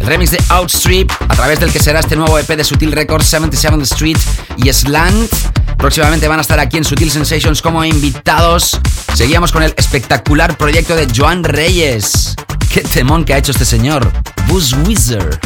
el 0.00 0.06
remix 0.08 0.32
de 0.32 0.42
Outstrip, 0.48 1.08
a 1.28 1.36
través 1.36 1.60
del 1.60 1.70
que 1.70 1.78
será 1.78 2.00
este 2.00 2.16
nuevo 2.16 2.36
EP 2.36 2.48
de 2.48 2.64
Sutil 2.64 2.90
Records 2.90 3.32
77th 3.32 3.82
Street 3.82 4.18
y 4.56 4.72
Slant. 4.72 5.32
Próximamente 5.78 6.26
van 6.26 6.40
a 6.40 6.42
estar 6.42 6.58
aquí 6.58 6.78
en 6.78 6.84
Sutil 6.84 7.12
Sensations 7.12 7.62
como 7.62 7.84
invitados. 7.84 8.80
Seguíamos 9.14 9.52
con 9.52 9.62
el 9.62 9.72
espectacular 9.76 10.58
proyecto 10.58 10.96
de 10.96 11.06
Joan 11.14 11.44
Reyes. 11.44 12.34
Qué 12.68 12.80
temón 12.80 13.24
que 13.24 13.34
ha 13.34 13.38
hecho 13.38 13.52
este 13.52 13.64
señor. 13.64 14.10
Buzz 14.48 14.72
Wizard 14.84 15.38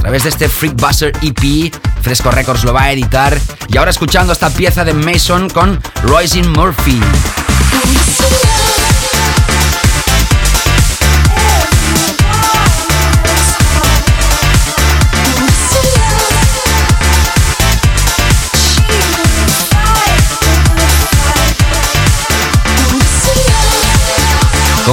través 0.00 0.22
de 0.22 0.30
este 0.30 0.48
Freak 0.48 0.80
Buzzer 0.80 1.12
EP. 1.20 1.74
Fresco 2.00 2.30
Records 2.30 2.64
lo 2.64 2.72
va 2.72 2.84
a 2.84 2.92
editar. 2.92 3.38
Y 3.68 3.76
ahora 3.76 3.90
escuchando 3.90 4.32
esta 4.32 4.48
pieza 4.48 4.82
de 4.82 4.94
Mason 4.94 5.50
con 5.50 5.78
Royce 6.04 6.42
Murphy. 6.42 6.98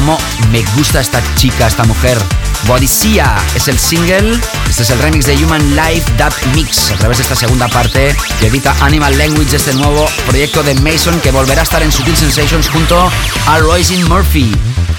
Cómo 0.05 0.17
me 0.51 0.61
gusta 0.75 0.99
esta 0.99 1.23
chica, 1.35 1.65
esta 1.65 1.85
mujer. 1.85 2.17
Bodicea 2.67 3.41
es 3.55 3.69
el 3.69 3.79
single. 3.79 4.37
Este 4.69 4.83
es 4.83 4.89
el 4.89 4.99
remix 4.99 5.25
de 5.27 5.37
Human 5.37 5.77
Life 5.77 6.11
That 6.17 6.33
Mix 6.53 6.91
a 6.91 6.95
través 6.95 7.19
de 7.19 7.23
esta 7.23 7.37
segunda 7.37 7.69
parte 7.69 8.13
que 8.37 8.47
edita 8.47 8.75
Animal 8.81 9.17
Language, 9.17 9.55
este 9.55 9.73
nuevo 9.73 10.05
proyecto 10.27 10.61
de 10.61 10.75
Mason 10.81 11.17
que 11.21 11.31
volverá 11.31 11.61
a 11.61 11.63
estar 11.63 11.81
en 11.81 11.89
Sutil 11.89 12.17
Sensations 12.17 12.67
junto 12.67 13.09
a 13.47 13.59
Royce 13.59 14.03
Murphy. 14.03 14.53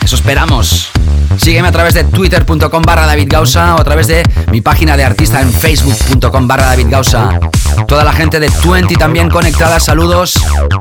Eso 0.05 0.17
esperamos. 0.17 0.91
Sígueme 1.39 1.69
a 1.69 1.73
través 1.73 1.95
de 1.95 2.05
twitter.com 2.05 2.83
barra 2.83 3.07
David 3.07 3.29
Gausa 3.31 3.75
o 3.75 3.81
a 3.81 3.85
través 3.85 4.07
de 4.07 4.23
mi 4.53 4.61
página 4.61 4.99
de 4.99 5.05
artista 5.05 5.41
en 5.41 5.51
facebook.com 5.51 6.47
barra 6.47 6.67
David 6.67 6.89
Gausa. 6.91 7.41
Toda 7.89 8.05
la 8.05 8.13
gente 8.13 8.39
de 8.39 8.51
Twenty 8.51 8.97
también 8.97 9.31
conectada, 9.31 9.81
saludos. 9.81 10.35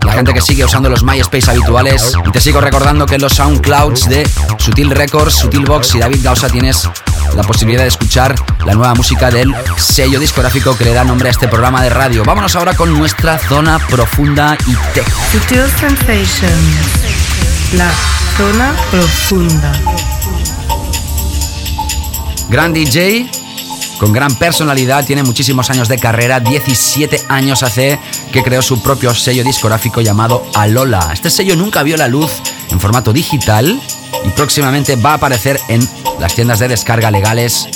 La 0.06 0.12
gente 0.12 0.34
que 0.34 0.42
sigue 0.42 0.66
usando 0.66 0.90
los 0.90 1.04
MySpace 1.04 1.50
habituales. 1.50 2.14
Y 2.28 2.32
te 2.32 2.42
sigo 2.42 2.60
recordando 2.60 3.06
que 3.06 3.16
en 3.16 3.22
los 3.22 3.34
SoundClouds 3.34 4.10
de 4.10 4.30
Sutil 4.58 4.92
Records, 4.92 5.36
Sutil 5.36 5.66
Box 5.66 5.96
y 5.96 6.00
David 6.00 6.20
Gausa 6.22 6.50
tienes 6.50 6.90
la 7.34 7.44
posibilidad 7.44 7.84
de 7.84 7.88
escuchar 7.88 8.36
la 8.66 8.74
nueva 8.74 8.94
música 8.94 9.32
del 9.32 9.56
sello 9.78 10.20
discográfico 10.20 10.78
que 10.78 10.84
le 10.84 10.94
da 10.94 11.06
nombre 11.06 11.30
a 11.30 11.32
este 11.32 11.48
programa 11.48 11.82
de 11.82 11.90
radio. 11.90 12.26
Vámonos 12.26 12.58
ahora 12.58 12.76
con 12.76 12.94
nuestra 12.94 13.40
zona 13.40 13.80
profunda 13.80 14.58
y 14.68 14.76
tech. 14.94 15.10
Sutil 15.32 15.64
Sensations. 15.80 16.44
La 17.74 17.90
zona 18.38 18.76
profunda. 18.90 19.72
Gran 22.50 22.74
DJ, 22.74 23.30
con 24.00 24.12
gran 24.12 24.34
personalidad, 24.36 25.06
tiene 25.06 25.24
muchísimos 25.24 25.70
años 25.70 25.88
de 25.88 25.98
carrera, 25.98 26.40
17 26.40 27.26
años 27.30 27.64
hace 27.64 28.00
que 28.32 28.44
creó 28.44 28.62
su 28.62 28.82
propio 28.82 29.14
sello 29.14 29.44
discográfico 29.44 30.02
llamado 30.02 30.44
Alola. 30.56 31.12
Este 31.14 31.30
sello 31.30 31.56
nunca 31.56 31.84
vio 31.84 31.96
la 31.98 32.08
luz 32.08 32.32
en 32.70 32.80
formato 32.80 33.14
digital 33.14 33.80
y 34.26 34.30
próximamente 34.30 34.96
va 34.96 35.12
a 35.12 35.16
aparecer 35.16 35.60
en 35.68 35.88
las 36.20 36.34
tiendas 36.34 36.60
de 36.60 36.70
descarga 36.70 37.12
legales. 37.12 37.68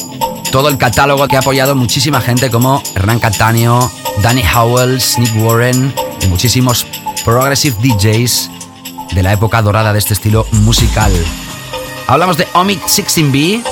Todo 0.52 0.70
el 0.70 0.78
catálogo 0.78 1.28
que 1.28 1.36
ha 1.36 1.40
apoyado 1.40 1.76
muchísima 1.76 2.22
gente 2.22 2.50
como 2.50 2.82
Hernán 2.96 3.20
Cataneo, 3.20 3.92
Danny 4.24 4.44
Howell, 4.56 5.02
Nick 5.20 5.36
Warren 5.38 5.94
y 6.24 6.28
muchísimos 6.28 6.88
progressive 7.24 7.76
DJs 7.80 8.50
de 9.14 9.24
la 9.24 9.34
época 9.34 9.62
dorada 9.62 9.94
de 9.94 10.00
este 10.00 10.14
estilo 10.14 10.46
musical. 10.52 11.12
Hablamos 12.08 12.38
de 12.38 12.48
Omid 12.54 12.80
16B, 12.80 13.64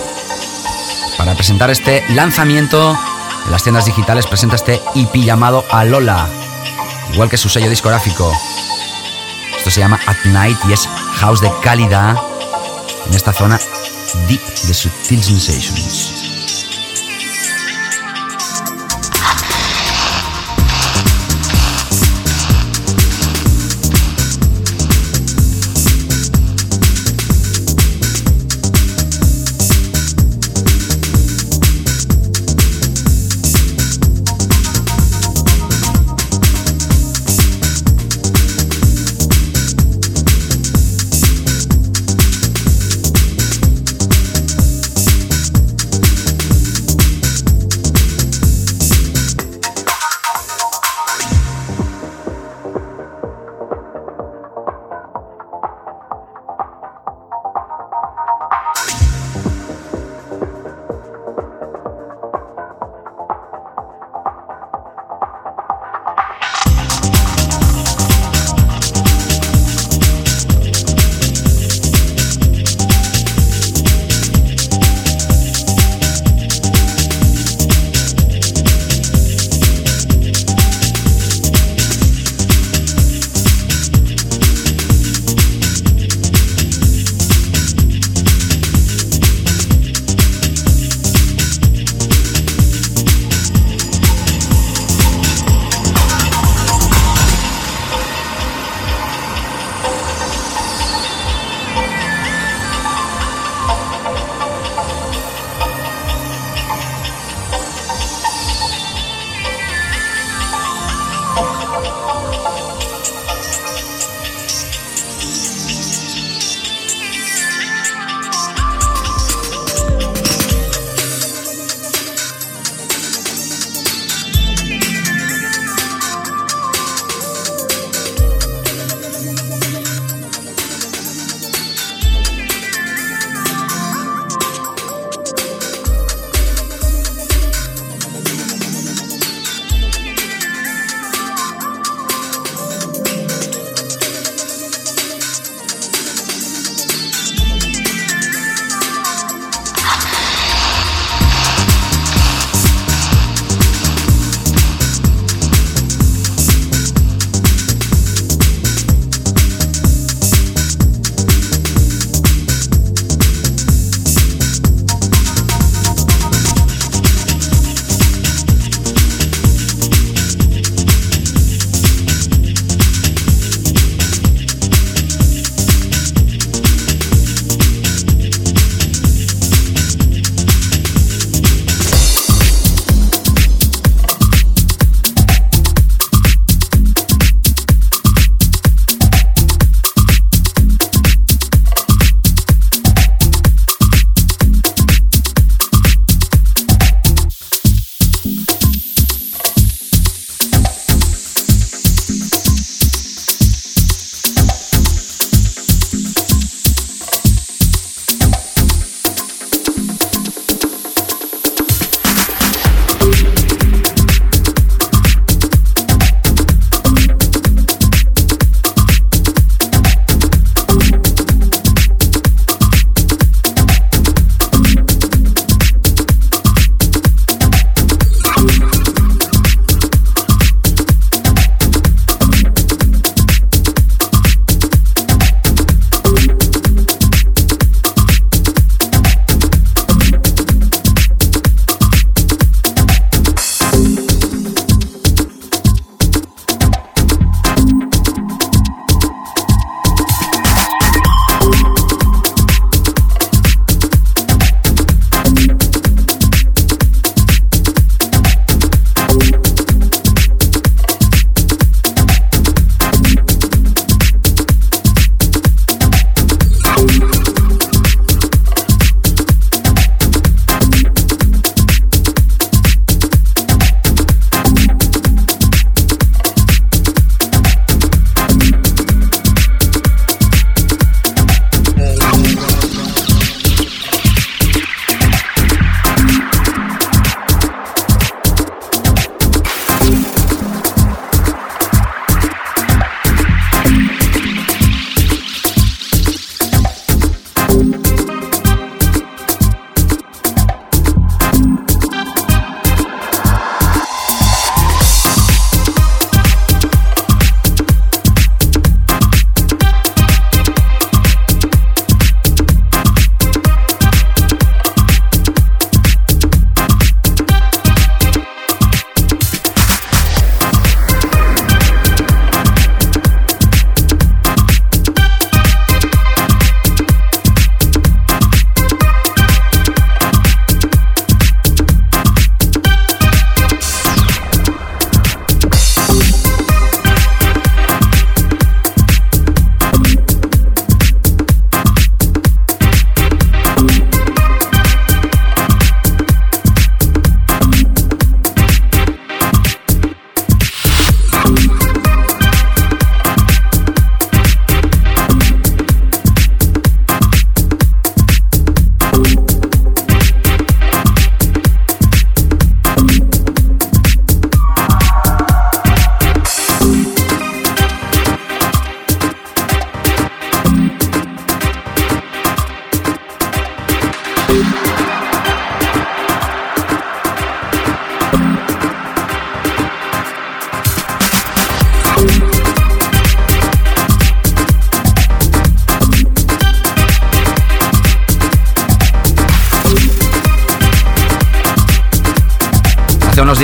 para 1.17 1.33
presentar 1.33 1.69
este 1.69 2.03
lanzamiento 2.09 2.97
en 3.45 3.51
las 3.51 3.63
tiendas 3.63 3.85
digitales 3.85 4.25
presenta 4.25 4.55
este 4.55 4.81
EP 4.95 5.13
llamado 5.15 5.63
Alola, 5.69 6.27
igual 7.13 7.29
que 7.29 7.37
su 7.37 7.47
sello 7.47 7.69
discográfico. 7.69 8.31
Esto 9.57 9.69
se 9.69 9.79
llama 9.79 9.99
At 10.05 10.25
Night 10.25 10.57
y 10.67 10.73
es 10.73 10.87
house 11.15 11.41
de 11.41 11.51
calidad 11.61 12.17
en 13.07 13.13
esta 13.13 13.33
zona 13.33 13.59
deep 14.27 14.41
de 14.63 14.73
Subtil 14.73 15.23
Sensations. 15.23 16.24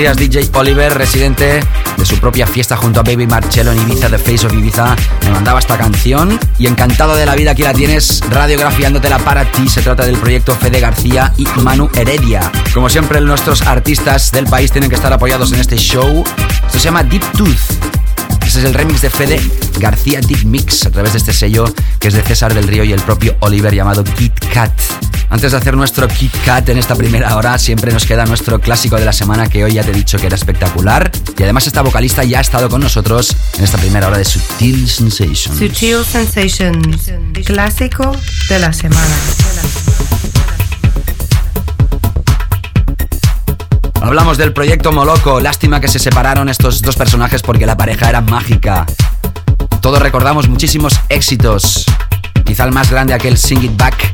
Días 0.02 0.16
DJ 0.16 0.50
Oliver, 0.54 0.92
residente 0.92 1.62
de 1.96 2.04
su 2.04 2.18
propia 2.18 2.44
fiesta 2.44 2.76
junto 2.76 2.98
a 2.98 3.04
Baby 3.04 3.28
Marcello 3.28 3.70
en 3.70 3.80
Ibiza, 3.82 4.08
The 4.08 4.18
Face 4.18 4.44
of 4.44 4.52
Ibiza, 4.52 4.96
me 5.22 5.30
mandaba 5.30 5.60
esta 5.60 5.78
canción 5.78 6.40
y 6.58 6.66
encantado 6.66 7.14
de 7.14 7.24
la 7.24 7.36
vida 7.36 7.52
aquí 7.52 7.62
la 7.62 7.72
tienes 7.72 8.20
radiografiándotela 8.28 9.20
para 9.20 9.44
ti. 9.52 9.68
Se 9.68 9.80
trata 9.80 10.04
del 10.04 10.16
proyecto 10.16 10.56
Fede 10.56 10.80
García 10.80 11.32
y 11.36 11.46
Manu 11.60 11.88
Heredia. 11.94 12.50
Como 12.74 12.88
siempre, 12.88 13.20
nuestros 13.20 13.62
artistas 13.62 14.32
del 14.32 14.46
país 14.46 14.72
tienen 14.72 14.90
que 14.90 14.96
estar 14.96 15.12
apoyados 15.12 15.52
en 15.52 15.60
este 15.60 15.76
show. 15.76 16.24
Esto 16.66 16.78
se 16.78 16.84
llama 16.84 17.04
Deep 17.04 17.22
Tooth. 17.36 17.60
Este 18.44 18.58
es 18.58 18.64
el 18.64 18.74
remix 18.74 19.02
de 19.02 19.10
Fede 19.10 19.40
García 19.78 20.20
Deep 20.20 20.44
Mix 20.44 20.84
a 20.84 20.90
través 20.90 21.12
de 21.12 21.18
este 21.18 21.32
sello 21.32 21.64
que 22.00 22.08
es 22.08 22.14
de 22.14 22.22
César 22.22 22.54
del 22.54 22.66
Río 22.66 22.82
y 22.82 22.92
el 22.92 23.00
propio 23.02 23.36
Oliver 23.38 23.72
llamado 23.72 24.02
Kit 24.02 24.34
Kat. 24.52 24.72
Antes 25.32 25.52
de 25.52 25.56
hacer 25.56 25.74
nuestro 25.78 26.06
Kit 26.08 26.30
Kat 26.44 26.68
en 26.68 26.76
esta 26.76 26.94
primera 26.94 27.34
hora, 27.36 27.58
siempre 27.58 27.90
nos 27.90 28.04
queda 28.04 28.26
nuestro 28.26 28.60
clásico 28.60 28.96
de 28.96 29.06
la 29.06 29.14
semana 29.14 29.48
que 29.48 29.64
hoy 29.64 29.72
ya 29.72 29.82
te 29.82 29.90
he 29.90 29.94
dicho 29.94 30.18
que 30.18 30.26
era 30.26 30.36
espectacular. 30.36 31.10
Y 31.38 31.42
además 31.42 31.66
esta 31.66 31.80
vocalista 31.80 32.22
ya 32.22 32.36
ha 32.36 32.40
estado 32.42 32.68
con 32.68 32.82
nosotros 32.82 33.34
en 33.56 33.64
esta 33.64 33.78
primera 33.78 34.08
hora 34.08 34.18
de 34.18 34.26
Sutil 34.26 34.86
Sensations. 34.86 35.58
Sutil 35.58 36.04
Sensations, 36.04 37.10
clásico 37.46 38.14
de 38.50 38.58
la 38.58 38.74
semana. 38.74 39.16
Hablamos 44.02 44.36
del 44.36 44.52
proyecto 44.52 44.92
Moloco. 44.92 45.40
Lástima 45.40 45.80
que 45.80 45.88
se 45.88 45.98
separaron 45.98 46.50
estos 46.50 46.82
dos 46.82 46.96
personajes 46.96 47.40
porque 47.40 47.64
la 47.64 47.78
pareja 47.78 48.10
era 48.10 48.20
mágica. 48.20 48.84
Todos 49.80 50.02
recordamos 50.02 50.46
muchísimos 50.50 51.00
éxitos. 51.08 51.86
Quizá 52.44 52.64
el 52.64 52.72
más 52.72 52.90
grande 52.90 53.14
aquel 53.14 53.38
Sing 53.38 53.64
It 53.64 53.78
Back. 53.78 54.11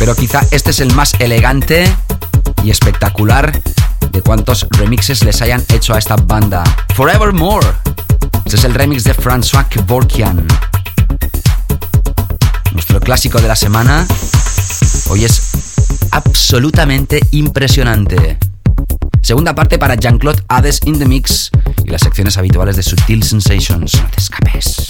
Pero 0.00 0.16
quizá 0.16 0.40
este 0.50 0.70
es 0.70 0.80
el 0.80 0.94
más 0.94 1.12
elegante 1.20 1.84
y 2.64 2.70
espectacular 2.70 3.62
de 4.10 4.22
cuantos 4.22 4.66
remixes 4.70 5.22
les 5.24 5.42
hayan 5.42 5.62
hecho 5.68 5.92
a 5.92 5.98
esta 5.98 6.16
banda. 6.16 6.64
Forevermore. 6.94 7.66
Este 8.46 8.56
es 8.56 8.64
el 8.64 8.72
remix 8.72 9.04
de 9.04 9.14
François 9.14 9.68
Kevorkian. 9.68 10.46
Nuestro 12.72 12.98
clásico 12.98 13.42
de 13.42 13.48
la 13.48 13.56
semana. 13.56 14.06
Hoy 15.10 15.26
es 15.26 15.50
absolutamente 16.12 17.20
impresionante. 17.32 18.38
Segunda 19.20 19.54
parte 19.54 19.78
para 19.78 19.96
Jean-Claude 19.96 20.42
Hades 20.48 20.80
in 20.86 20.98
the 20.98 21.04
Mix 21.04 21.50
y 21.84 21.90
las 21.90 22.00
secciones 22.00 22.38
habituales 22.38 22.76
de 22.76 22.82
Sutil 22.82 23.22
Sensations. 23.22 23.94
No 23.96 24.08
te 24.08 24.16
escapes. 24.16 24.89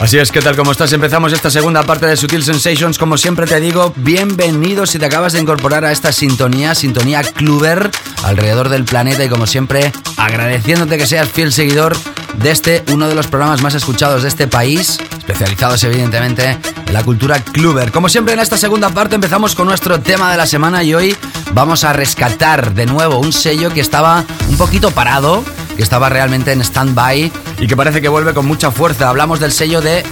Así 0.00 0.16
es, 0.16 0.32
¿qué 0.32 0.40
tal? 0.40 0.56
¿Cómo 0.56 0.72
estás? 0.72 0.90
Empezamos 0.94 1.30
esta 1.34 1.50
segunda 1.50 1.82
parte 1.82 2.06
de 2.06 2.16
Sutil 2.16 2.42
Sensations. 2.42 2.96
Como 2.96 3.18
siempre 3.18 3.46
te 3.46 3.60
digo, 3.60 3.92
bienvenido 3.96 4.86
si 4.86 4.98
te 4.98 5.04
acabas 5.04 5.34
de 5.34 5.40
incorporar 5.40 5.84
a 5.84 5.92
esta 5.92 6.10
sintonía, 6.10 6.74
sintonía 6.74 7.22
Cluber, 7.22 7.90
alrededor 8.24 8.70
del 8.70 8.86
planeta 8.86 9.22
y 9.22 9.28
como 9.28 9.46
siempre, 9.46 9.92
agradeciéndote 10.16 10.96
que 10.96 11.06
seas 11.06 11.28
fiel 11.28 11.52
seguidor 11.52 11.94
de 12.38 12.50
este, 12.50 12.82
uno 12.90 13.08
de 13.08 13.14
los 13.14 13.26
programas 13.26 13.60
más 13.60 13.74
escuchados 13.74 14.22
de 14.22 14.30
este 14.30 14.46
país, 14.46 14.98
especializados 15.18 15.84
evidentemente 15.84 16.56
en 16.86 16.94
la 16.94 17.02
cultura 17.02 17.38
Cluber. 17.44 17.92
Como 17.92 18.08
siempre 18.08 18.32
en 18.32 18.40
esta 18.40 18.56
segunda 18.56 18.88
parte 18.88 19.16
empezamos 19.16 19.54
con 19.54 19.66
nuestro 19.66 20.00
tema 20.00 20.30
de 20.30 20.38
la 20.38 20.46
semana 20.46 20.82
y 20.82 20.94
hoy 20.94 21.14
vamos 21.52 21.84
a 21.84 21.92
rescatar 21.92 22.72
de 22.72 22.86
nuevo 22.86 23.18
un 23.18 23.34
sello 23.34 23.70
que 23.70 23.82
estaba 23.82 24.24
un 24.48 24.56
poquito 24.56 24.92
parado, 24.92 25.44
que 25.80 25.84
estaba 25.84 26.10
realmente 26.10 26.52
en 26.52 26.60
stand-by 26.60 27.32
y 27.58 27.66
que 27.66 27.74
parece 27.74 28.02
que 28.02 28.08
vuelve 28.10 28.34
con 28.34 28.44
mucha 28.44 28.70
fuerza. 28.70 29.08
Hablamos 29.08 29.40
del 29.40 29.50
sello 29.50 29.80
de 29.80 30.04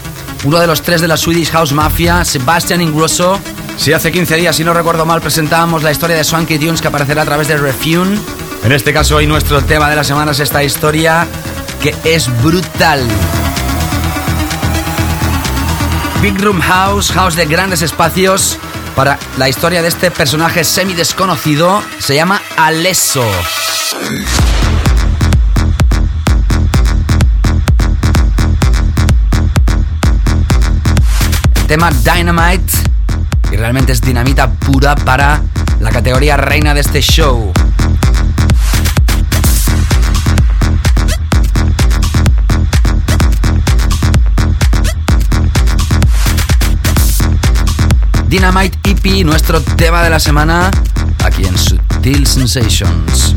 uno 0.45 0.59
de 0.61 0.67
los 0.67 0.81
tres 0.81 1.03
de 1.03 1.09
la 1.09 1.19
Swedish 1.19 1.51
House 1.51 1.75
Mafia, 1.75 2.25
Sebastian 2.25 2.81
Ingrosso. 2.81 3.39
Si 3.77 3.93
hace 3.93 4.11
15 4.11 4.37
días, 4.37 4.57
si 4.57 4.65
no 4.65 4.73
recuerdo 4.73 5.05
mal, 5.05 5.21
presentábamos 5.21 5.83
la 5.83 5.93
historia 5.93 6.17
de 6.17 6.25
Swanky 6.25 6.59
Tunes 6.59 6.81
que 6.81 6.89
aparecerá 6.89 7.21
a 7.21 7.25
través 7.27 7.49
de 7.49 7.59
Refune. 7.59 8.19
En 8.65 8.73
este 8.73 8.95
caso, 8.95 9.17
hoy 9.17 9.27
nuestro 9.27 9.61
tema 9.61 9.91
de 9.91 9.97
la 9.97 10.05
semana 10.05 10.31
es 10.31 10.41
esta 10.41 10.65
historia 10.65 11.27
que 11.83 11.95
es 12.03 12.31
brutal. 12.43 13.07
Big 16.23 16.41
Room 16.41 16.63
House, 16.63 17.13
house 17.13 17.37
de 17.37 17.45
grandes 17.45 17.83
espacios, 17.83 18.57
para 18.97 19.19
la 19.37 19.51
historia 19.51 19.83
de 19.83 19.89
este 19.89 20.11
personaje 20.11 20.65
semi 20.65 20.95
desconocido, 20.95 21.83
se 21.99 22.15
llama 22.15 22.41
Alesso. 22.57 23.31
Tema 31.69 31.91
Dynamite, 31.91 32.73
y 33.53 33.57
realmente 33.57 33.93
es 33.93 34.01
dinamita 34.01 34.51
pura 34.51 34.97
para 34.97 35.43
la 35.81 35.91
categoría 35.91 36.39
reina 36.39 36.73
de 36.73 36.81
este 36.81 37.03
show. 37.03 37.53
Dynamite 48.29 48.79
EP, 48.91 49.25
nuestro 49.27 49.61
tema 49.61 50.03
de 50.03 50.09
la 50.09 50.21
semana, 50.21 50.71
aquí 51.23 51.45
en 51.45 51.59
Sutil 51.59 52.27
Sensations. 52.27 53.37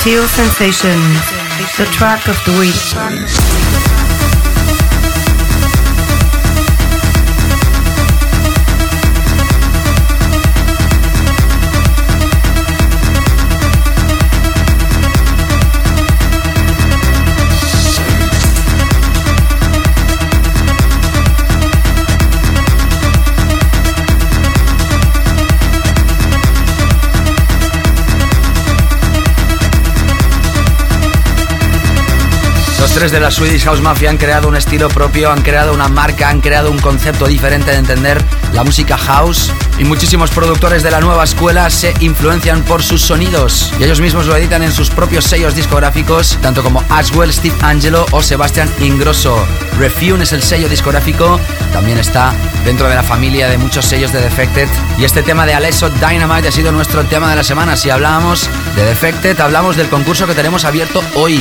Sutil 0.00 0.26
Sensations, 0.26 1.76
the 1.76 1.84
track 1.92 2.26
of 2.26 2.42
the 2.46 2.58
week. 2.58 3.39
Los 32.90 32.98
tres 32.98 33.12
de 33.12 33.20
la 33.20 33.30
Swedish 33.30 33.62
House 33.66 33.80
Mafia 33.80 34.10
han 34.10 34.16
creado 34.16 34.48
un 34.48 34.56
estilo 34.56 34.88
propio, 34.88 35.30
han 35.30 35.42
creado 35.42 35.72
una 35.72 35.86
marca, 35.86 36.28
han 36.28 36.40
creado 36.40 36.72
un 36.72 36.80
concepto 36.80 37.28
diferente 37.28 37.70
de 37.70 37.76
entender 37.76 38.20
la 38.52 38.64
música 38.64 38.98
house 38.98 39.52
y 39.78 39.84
muchísimos 39.84 40.32
productores 40.32 40.82
de 40.82 40.90
la 40.90 41.00
nueva 41.00 41.22
escuela 41.22 41.70
se 41.70 41.94
influencian 42.00 42.64
por 42.64 42.82
sus 42.82 43.00
sonidos 43.00 43.72
y 43.78 43.84
ellos 43.84 44.00
mismos 44.00 44.26
lo 44.26 44.34
editan 44.34 44.64
en 44.64 44.72
sus 44.72 44.90
propios 44.90 45.24
sellos 45.24 45.54
discográficos, 45.54 46.36
tanto 46.42 46.64
como 46.64 46.82
Aswell, 46.88 47.32
Steve 47.32 47.54
Angelo 47.62 48.06
o 48.10 48.24
Sebastian 48.24 48.68
Ingrosso. 48.80 49.38
Refune 49.78 50.24
es 50.24 50.32
el 50.32 50.42
sello 50.42 50.68
discográfico, 50.68 51.38
también 51.72 51.98
está 51.98 52.34
dentro 52.64 52.88
de 52.88 52.96
la 52.96 53.04
familia 53.04 53.48
de 53.48 53.56
muchos 53.56 53.84
sellos 53.84 54.12
de 54.12 54.20
Defected 54.20 54.68
y 54.98 55.04
este 55.04 55.22
tema 55.22 55.46
de 55.46 55.54
Alesso 55.54 55.90
Dynamite 55.90 56.48
ha 56.48 56.52
sido 56.52 56.72
nuestro 56.72 57.04
tema 57.04 57.30
de 57.30 57.36
la 57.36 57.44
semana. 57.44 57.76
Si 57.76 57.88
hablábamos 57.88 58.50
de 58.74 58.84
Defected, 58.84 59.38
hablamos 59.38 59.76
del 59.76 59.88
concurso 59.88 60.26
que 60.26 60.34
tenemos 60.34 60.64
abierto 60.64 61.04
hoy. 61.14 61.40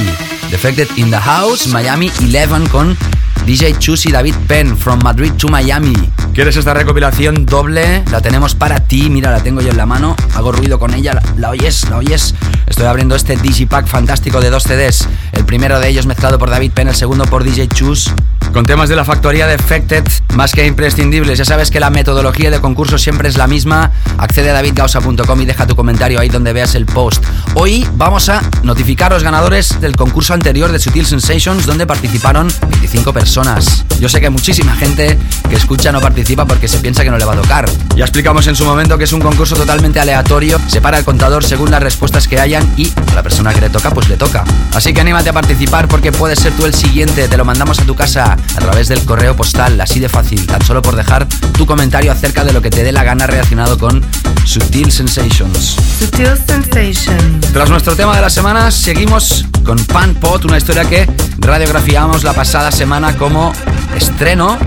Defected 0.49 0.87
in 0.97 1.11
the 1.11 1.17
House, 1.17 1.67
Miami 1.67 2.11
11 2.19 2.69
con 2.69 2.97
DJ 3.45 3.77
Chus 3.77 4.05
y 4.07 4.11
David 4.11 4.33
Penn, 4.47 4.75
From 4.75 5.01
Madrid 5.03 5.31
to 5.33 5.47
Miami. 5.47 5.93
¿Quieres 6.33 6.55
esta 6.57 6.73
recopilación 6.73 7.45
doble? 7.45 8.03
La 8.11 8.21
tenemos 8.21 8.55
para 8.55 8.79
ti, 8.79 9.09
mira, 9.09 9.31
la 9.31 9.41
tengo 9.41 9.61
yo 9.61 9.69
en 9.69 9.77
la 9.77 9.85
mano, 9.85 10.15
hago 10.35 10.51
ruido 10.51 10.79
con 10.79 10.93
ella, 10.93 11.13
la, 11.13 11.23
la 11.37 11.49
oyes, 11.49 11.87
la 11.89 11.97
oyes. 11.97 12.33
Estoy 12.65 12.85
abriendo 12.85 13.15
este 13.15 13.35
Digipack 13.35 13.87
fantástico 13.87 14.41
de 14.41 14.49
dos 14.49 14.63
CDs, 14.63 15.07
el 15.33 15.45
primero 15.45 15.79
de 15.79 15.87
ellos 15.87 16.05
mezclado 16.05 16.39
por 16.39 16.49
David 16.49 16.71
Penn, 16.71 16.87
el 16.87 16.95
segundo 16.95 17.25
por 17.25 17.43
DJ 17.43 17.67
Chus, 17.67 18.11
con 18.53 18.65
temas 18.65 18.89
de 18.89 18.95
la 18.95 19.05
factoría 19.05 19.45
Defected, 19.45 20.03
más 20.35 20.51
que 20.53 20.65
imprescindibles. 20.65 21.37
Ya 21.37 21.45
sabes 21.45 21.69
que 21.69 21.79
la 21.79 21.91
metodología 21.91 22.49
de 22.49 22.59
concurso 22.59 22.97
siempre 22.97 23.29
es 23.29 23.37
la 23.37 23.47
misma. 23.47 23.91
Accede 24.17 24.49
a 24.49 24.53
davidgausa.com 24.53 25.41
y 25.41 25.45
deja 25.45 25.67
tu 25.67 25.75
comentario 25.75 26.19
ahí 26.19 26.29
donde 26.29 26.51
veas 26.51 26.73
el 26.73 26.85
post. 26.85 27.23
Hoy 27.55 27.85
vamos 27.93 28.29
a 28.29 28.41
notificar 28.63 29.11
a 29.11 29.15
los 29.15 29.23
ganadores 29.23 29.79
del 29.81 29.95
concurso 29.95 30.33
anterior 30.33 30.71
de 30.71 30.79
Sutil 30.79 31.05
Sensations, 31.05 31.65
donde 31.65 31.85
participaron 31.85 32.47
25 32.69 33.13
personas 33.13 33.85
yo 33.99 34.07
sé 34.07 34.21
que 34.21 34.29
muchísima 34.29 34.75
gente 34.75 35.19
que 35.49 35.55
escucha 35.55 35.91
no 35.91 35.99
participa 35.99 36.45
porque 36.45 36.69
se 36.69 36.79
piensa 36.79 37.03
que 37.03 37.11
no 37.11 37.17
le 37.17 37.25
va 37.25 37.33
a 37.33 37.41
tocar. 37.41 37.69
Ya 37.97 38.05
explicamos 38.05 38.47
en 38.47 38.55
su 38.55 38.63
momento 38.63 38.97
que 38.97 39.03
es 39.03 39.11
un 39.11 39.19
concurso 39.19 39.55
totalmente 39.57 39.99
aleatorio, 39.99 40.57
separa 40.67 40.97
el 40.97 41.03
contador 41.03 41.43
según 41.43 41.69
las 41.69 41.83
respuestas 41.83 42.27
que 42.27 42.39
hayan 42.39 42.65
y 42.77 42.89
a 43.11 43.15
la 43.15 43.23
persona 43.23 43.53
que 43.53 43.59
le 43.59 43.69
toca 43.69 43.89
pues 43.91 44.07
le 44.07 44.15
toca. 44.15 44.45
Así 44.73 44.93
que 44.93 45.01
anímate 45.01 45.29
a 45.29 45.33
participar 45.33 45.89
porque 45.89 46.13
puedes 46.13 46.39
ser 46.39 46.53
tú 46.53 46.65
el 46.65 46.73
siguiente, 46.73 47.27
te 47.27 47.35
lo 47.35 47.43
mandamos 47.43 47.79
a 47.79 47.83
tu 47.83 47.93
casa 47.93 48.33
a 48.33 48.59
través 48.59 48.87
del 48.87 49.03
correo 49.03 49.35
postal, 49.35 49.79
así 49.81 49.99
de 49.99 50.07
fácil, 50.07 50.45
tan 50.47 50.63
solo 50.63 50.81
por 50.81 50.95
dejar 50.95 51.27
tu 51.57 51.65
comentario 51.65 52.13
acerca 52.13 52.45
de 52.45 52.53
lo 52.53 52.61
que 52.61 52.69
te 52.69 52.83
dé 52.83 52.93
la 52.93 53.03
gana 53.03 53.27
relacionado 53.27 53.77
con 53.77 54.01
Sutil 54.49 54.91
Sensations. 54.91 55.77
Sutil 55.99 56.35
Sensations. 56.35 57.53
Tras 57.53 57.69
nuestro 57.69 57.95
tema 57.95 58.15
de 58.15 58.21
la 58.21 58.31
semana, 58.31 58.71
seguimos 58.71 59.45
con 59.63 59.77
Pan 59.85 60.15
Pot, 60.15 60.43
una 60.45 60.57
historia 60.57 60.85
que 60.85 61.07
radiografiamos 61.37 62.23
la 62.23 62.33
pasada 62.33 62.71
semana 62.71 63.15
como 63.15 63.53
estreno. 63.95 64.57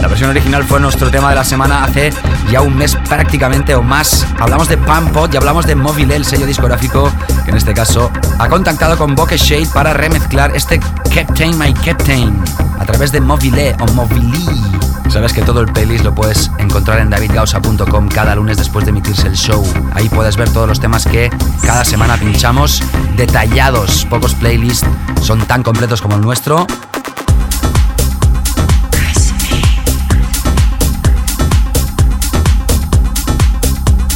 La 0.00 0.08
versión 0.08 0.30
original 0.30 0.64
fue 0.64 0.80
nuestro 0.80 1.12
tema 1.12 1.28
de 1.28 1.36
la 1.36 1.44
semana 1.44 1.84
hace 1.84 2.12
ya 2.50 2.60
un 2.60 2.76
mes 2.76 2.96
prácticamente 3.08 3.76
o 3.76 3.84
más. 3.84 4.26
Hablamos 4.40 4.68
de 4.68 4.76
Pan 4.78 5.12
Pot 5.12 5.32
y 5.32 5.36
hablamos 5.36 5.64
de 5.64 5.76
Mobile, 5.76 6.16
el 6.16 6.24
sello 6.24 6.46
discográfico 6.46 7.08
que 7.44 7.52
en 7.52 7.56
este 7.56 7.72
caso 7.72 8.10
ha 8.36 8.48
contactado 8.48 8.98
con 8.98 9.14
Bokeh 9.14 9.38
Shade 9.38 9.68
para 9.72 9.92
remezclar 9.92 10.56
este 10.56 10.80
Captain 11.14 11.56
My 11.56 11.72
Captain 11.72 12.36
a 12.80 12.84
través 12.84 13.12
de 13.12 13.20
Mobile 13.20 13.76
o 13.78 13.86
Mobili. 13.92 14.89
Sabes 15.10 15.32
que 15.32 15.42
todo 15.42 15.60
el 15.60 15.66
playlist 15.66 16.04
lo 16.04 16.14
puedes 16.14 16.52
encontrar 16.58 17.00
en 17.00 17.10
davidgausa.com 17.10 18.08
cada 18.08 18.36
lunes 18.36 18.56
después 18.56 18.84
de 18.84 18.90
emitirse 18.90 19.26
el 19.26 19.36
show. 19.36 19.60
Ahí 19.92 20.08
puedes 20.08 20.36
ver 20.36 20.48
todos 20.50 20.68
los 20.68 20.78
temas 20.78 21.04
que 21.04 21.30
cada 21.62 21.84
semana 21.84 22.16
pinchamos 22.16 22.80
detallados. 23.16 24.06
Pocos 24.08 24.36
playlists 24.36 24.86
son 25.20 25.40
tan 25.46 25.64
completos 25.64 26.00
como 26.00 26.14
el 26.14 26.20
nuestro. 26.20 26.64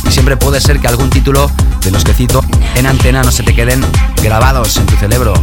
Y 0.07 0.11
siempre 0.13 0.37
puede 0.37 0.61
ser 0.61 0.79
que 0.79 0.87
algún 0.87 1.11
título 1.11 1.51
de 1.81 1.91
los 1.91 2.05
que 2.05 2.15
cito 2.15 2.45
en 2.77 2.87
antena 2.87 3.25
no 3.25 3.33
se 3.33 3.43
te 3.43 3.53
queden 3.53 3.85
grabados 4.23 4.77
en 4.77 4.87
tu 4.87 4.95
cerebro. 4.95 5.35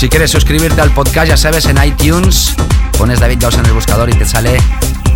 Si 0.00 0.08
quieres 0.08 0.30
suscribirte 0.30 0.80
al 0.80 0.94
podcast, 0.94 1.28
ya 1.28 1.36
sabes, 1.36 1.66
en 1.66 1.76
iTunes 1.84 2.54
pones 2.96 3.20
David 3.20 3.36
Gausa 3.38 3.60
en 3.60 3.66
el 3.66 3.74
buscador 3.74 4.08
y 4.08 4.14
te 4.14 4.24
sale 4.24 4.56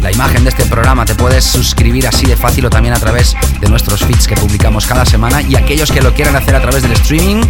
la 0.02 0.12
imagen 0.12 0.44
de 0.44 0.50
este 0.50 0.66
programa. 0.66 1.06
Te 1.06 1.14
puedes 1.14 1.42
suscribir 1.42 2.06
así 2.06 2.26
de 2.26 2.36
fácil 2.36 2.66
o 2.66 2.68
también 2.68 2.92
a 2.92 3.00
través 3.00 3.34
de 3.62 3.68
nuestros 3.70 4.04
feeds 4.04 4.28
que 4.28 4.34
publicamos 4.34 4.84
cada 4.84 5.06
semana. 5.06 5.40
Y 5.40 5.56
aquellos 5.56 5.90
que 5.90 6.02
lo 6.02 6.12
quieran 6.12 6.36
hacer 6.36 6.54
a 6.54 6.60
través 6.60 6.82
del 6.82 6.92
streaming, 6.92 7.40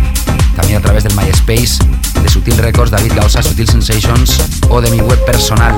también 0.54 0.78
a 0.78 0.80
través 0.80 1.02
del 1.02 1.16
MySpace, 1.16 1.84
de 2.22 2.28
Sutil 2.28 2.56
Records, 2.56 2.92
David 2.92 3.14
Gausa, 3.16 3.42
Sutil 3.42 3.66
Sensations 3.66 4.40
o 4.68 4.80
de 4.80 4.92
mi 4.92 5.00
web 5.00 5.18
personal. 5.24 5.76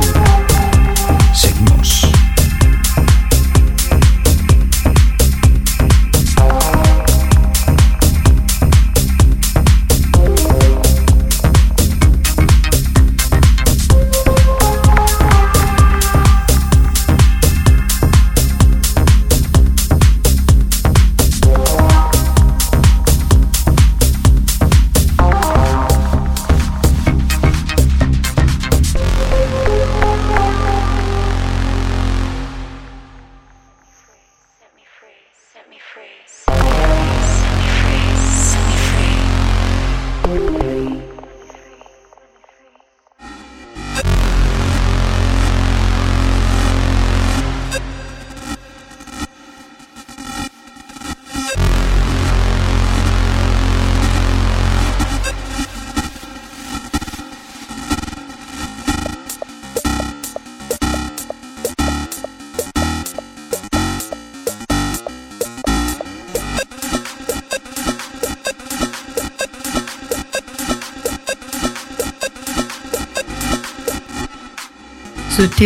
Seguimos. 1.33 2.06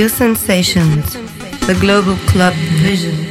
Sutil 0.00 0.08
Sensations, 0.08 1.12
the 1.66 1.76
Global 1.78 2.16
Club 2.26 2.54
Vision. 2.54 3.29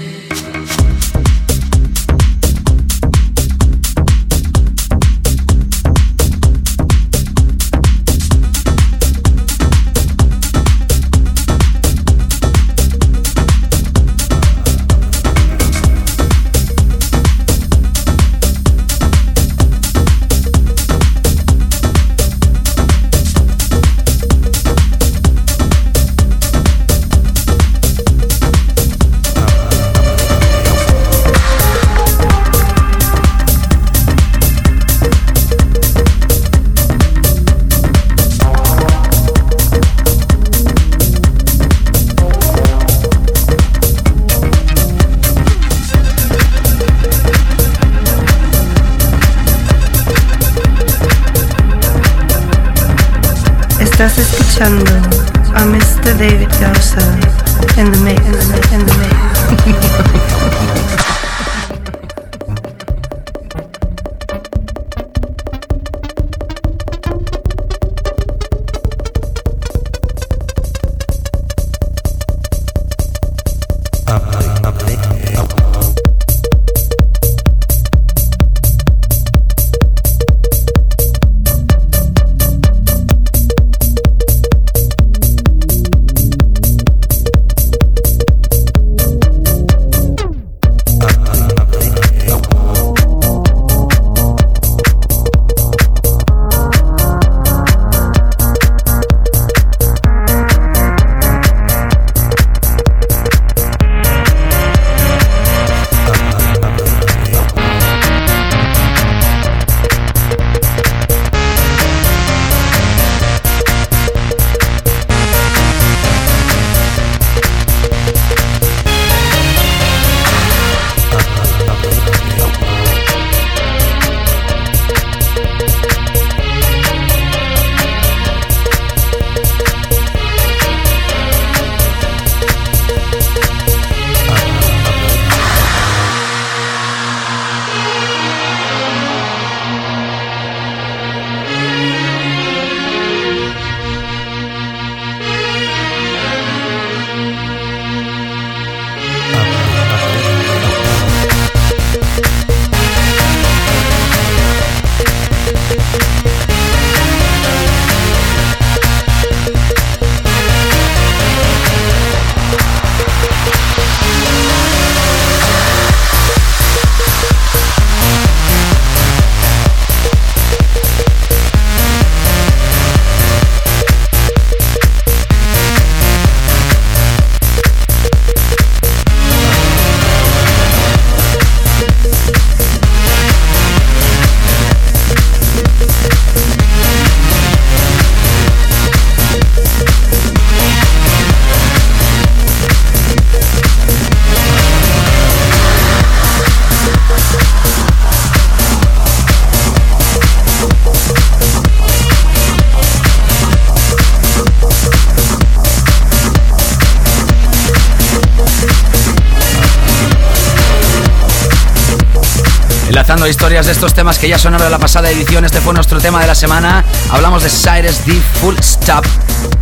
Historias 213.29 213.67
de 213.67 213.73
estos 213.73 213.93
temas 213.93 214.17
que 214.17 214.27
ya 214.27 214.39
sonaron 214.39 214.65
en 214.65 214.71
la 214.71 214.79
pasada 214.79 215.09
edición, 215.09 215.45
este 215.45 215.61
fue 215.61 215.73
nuestro 215.73 215.99
tema 215.99 216.19
de 216.19 216.27
la 216.27 216.35
semana. 216.35 216.83
Hablamos 217.11 217.43
de 217.43 217.49
Cyrus 217.49 218.05
D 218.05 218.19
Full 218.41 218.55
Stop 218.59 219.05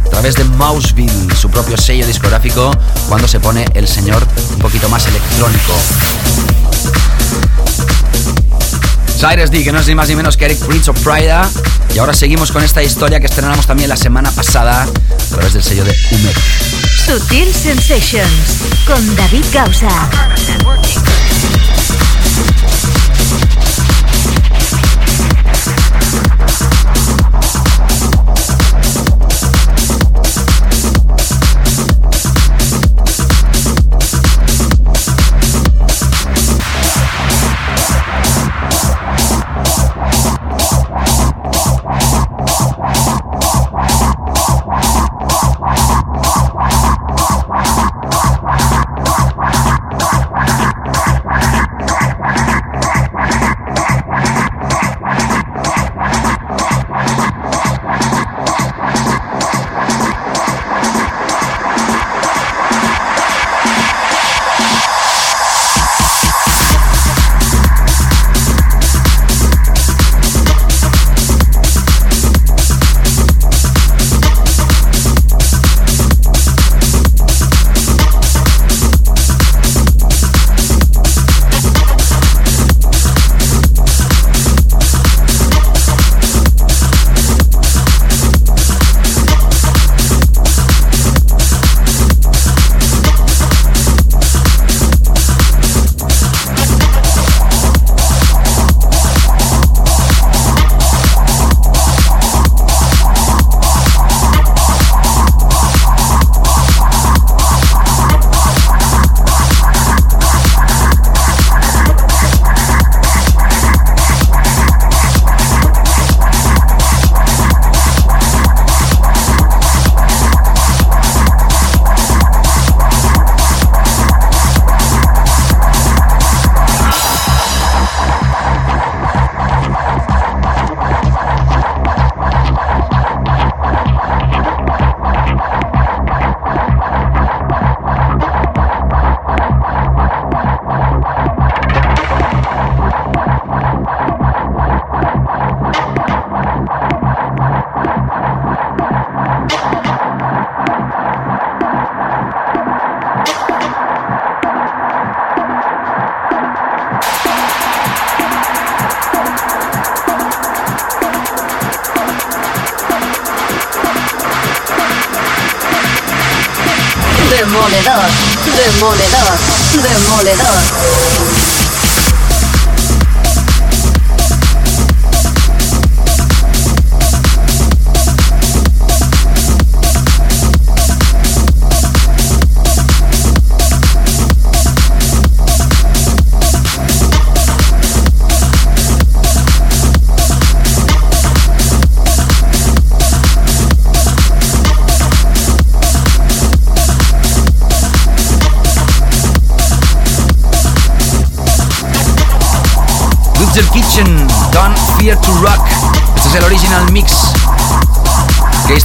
a 0.05 0.09
través 0.09 0.36
de 0.36 0.43
Mouseville, 0.45 1.36
su 1.36 1.49
propio 1.49 1.78
sello 1.78 2.07
discográfico, 2.07 2.72
cuando 3.09 3.28
se 3.28 3.39
pone 3.39 3.65
el 3.74 3.88
señor 3.88 4.26
un 4.53 4.59
poquito 4.59 4.88
más 4.89 5.05
electrónico. 5.07 5.74
Cyrus 9.20 9.51
D, 9.51 9.63
que 9.63 9.72
no 9.72 9.80
es 9.80 9.88
ni 9.88 9.95
más 9.95 10.07
ni 10.07 10.15
menos 10.15 10.38
que 10.38 10.45
Eric 10.45 10.59
Prince 10.59 10.91
o 10.91 10.93
Prida. 10.93 11.49
Y 11.93 11.99
ahora 11.99 12.13
seguimos 12.13 12.51
con 12.51 12.63
esta 12.63 12.82
historia 12.82 13.20
que 13.20 13.26
estrenamos 13.26 13.65
también 13.68 13.89
la 13.89 13.97
semana 13.97 14.32
pasada 14.32 14.84
a 14.84 15.30
través 15.30 15.53
del 15.53 15.63
sello 15.63 15.84
de 15.84 15.95
Umek. 16.11 16.38
Sutil 17.05 17.53
Sensations 17.53 18.61
con 18.86 19.15
David 19.15 19.45
Gausa. 19.51 20.09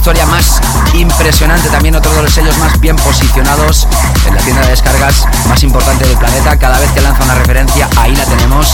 Historia 0.03 0.25
más 0.25 0.59
impresionante, 0.95 1.69
también 1.69 1.95
otro 1.95 2.11
de 2.13 2.23
los 2.23 2.33
sellos 2.33 2.57
más 2.57 2.77
bien 2.81 2.95
posicionados 2.97 3.87
en 4.25 4.35
la 4.35 4.41
tienda 4.41 4.61
de 4.63 4.71
descargas 4.71 5.25
más 5.47 5.63
importante 5.63 6.05
del 6.05 6.17
planeta. 6.17 6.57
Cada 6.57 6.77
vez 6.79 6.91
que 6.91 6.99
lanza 6.99 7.23
una 7.23 7.35
referencia, 7.35 7.87
ahí 7.95 8.13
la 8.15 8.25
tenemos. 8.25 8.67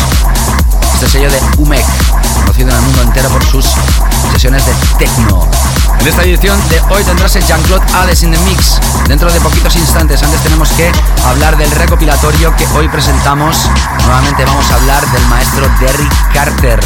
Este 0.95 1.07
sello 1.07 1.29
de 1.29 1.39
UMEC, 1.57 1.85
conocido 2.41 2.69
en 2.69 2.75
el 2.77 2.81
mundo 2.81 3.01
entero 3.03 3.29
por 3.29 3.45
sus 3.45 3.65
sesiones 4.31 4.65
de 4.65 4.73
techno. 4.97 5.47
En 5.99 6.07
esta 6.07 6.23
edición 6.23 6.57
de 6.69 6.81
hoy 6.89 7.03
tendrás 7.03 7.35
el 7.35 7.45
Jean-Claude 7.45 7.85
Hades 7.93 8.23
in 8.23 8.31
the 8.31 8.39
Mix. 8.39 8.79
Dentro 9.07 9.31
de 9.31 9.39
poquitos 9.41 9.75
instantes, 9.75 10.23
antes 10.23 10.41
tenemos 10.41 10.69
que 10.69 10.91
hablar 11.27 11.57
del 11.57 11.69
recopilatorio 11.71 12.55
que 12.55 12.65
hoy 12.75 12.87
presentamos. 12.87 13.69
Nuevamente 14.05 14.45
vamos 14.45 14.65
a 14.71 14.75
hablar 14.75 15.05
del 15.11 15.25
maestro 15.27 15.67
Derrick 15.79 16.33
Carter, 16.33 16.79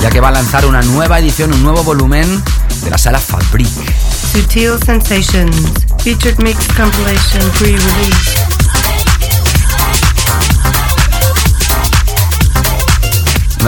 ya 0.00 0.10
que 0.10 0.20
va 0.20 0.28
a 0.28 0.32
lanzar 0.32 0.66
una 0.66 0.82
nueva 0.82 1.18
edición, 1.18 1.52
un 1.52 1.62
nuevo 1.62 1.82
volumen 1.82 2.42
de 2.84 2.90
la 2.90 2.98
sala 2.98 3.18
Fabric. 3.18 3.68
Sutil 4.32 4.78
Sensations, 4.84 5.56
featured 6.02 6.38
mix 6.38 6.66
compilation 6.76 7.50
pre-release. 7.58 8.48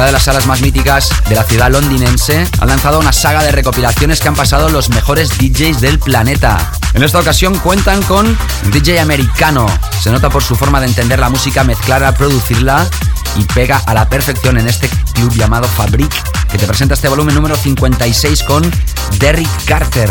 una 0.01 0.07
de 0.07 0.13
las 0.13 0.23
salas 0.23 0.47
más 0.47 0.63
míticas 0.63 1.11
de 1.29 1.35
la 1.35 1.45
ciudad 1.45 1.71
londinense, 1.71 2.49
ha 2.59 2.65
lanzado 2.65 3.01
una 3.01 3.13
saga 3.13 3.43
de 3.43 3.53
recopilaciones 3.53 4.21
que 4.21 4.29
han 4.29 4.35
pasado 4.35 4.71
los 4.71 4.89
mejores 4.89 5.37
DJs 5.37 5.83
del 5.83 5.99
planeta. 5.99 6.73
En 6.95 7.03
esta 7.03 7.19
ocasión 7.19 7.59
cuentan 7.59 8.03
con 8.05 8.27
un 8.27 8.71
DJ 8.71 9.01
americano. 9.01 9.67
Se 10.01 10.11
nota 10.11 10.31
por 10.31 10.43
su 10.43 10.57
forma 10.57 10.81
de 10.81 10.87
entender 10.87 11.19
la 11.19 11.29
música, 11.29 11.65
mezclarla, 11.65 12.15
producirla 12.15 12.89
y 13.37 13.45
pega 13.45 13.79
a 13.87 13.95
la 13.95 14.09
perfección 14.09 14.59
en 14.59 14.69
este 14.69 14.89
club 15.15 15.33
llamado 15.35 15.69
Fabric 15.69 16.13
que 16.51 16.59
te 16.59 16.67
presenta 16.67 16.95
este 16.95 17.09
volumen 17.09 17.35
número 17.35 17.57
56 17.57 18.43
con 18.43 18.71
Derrick 19.19 19.65
Carter. 19.67 20.11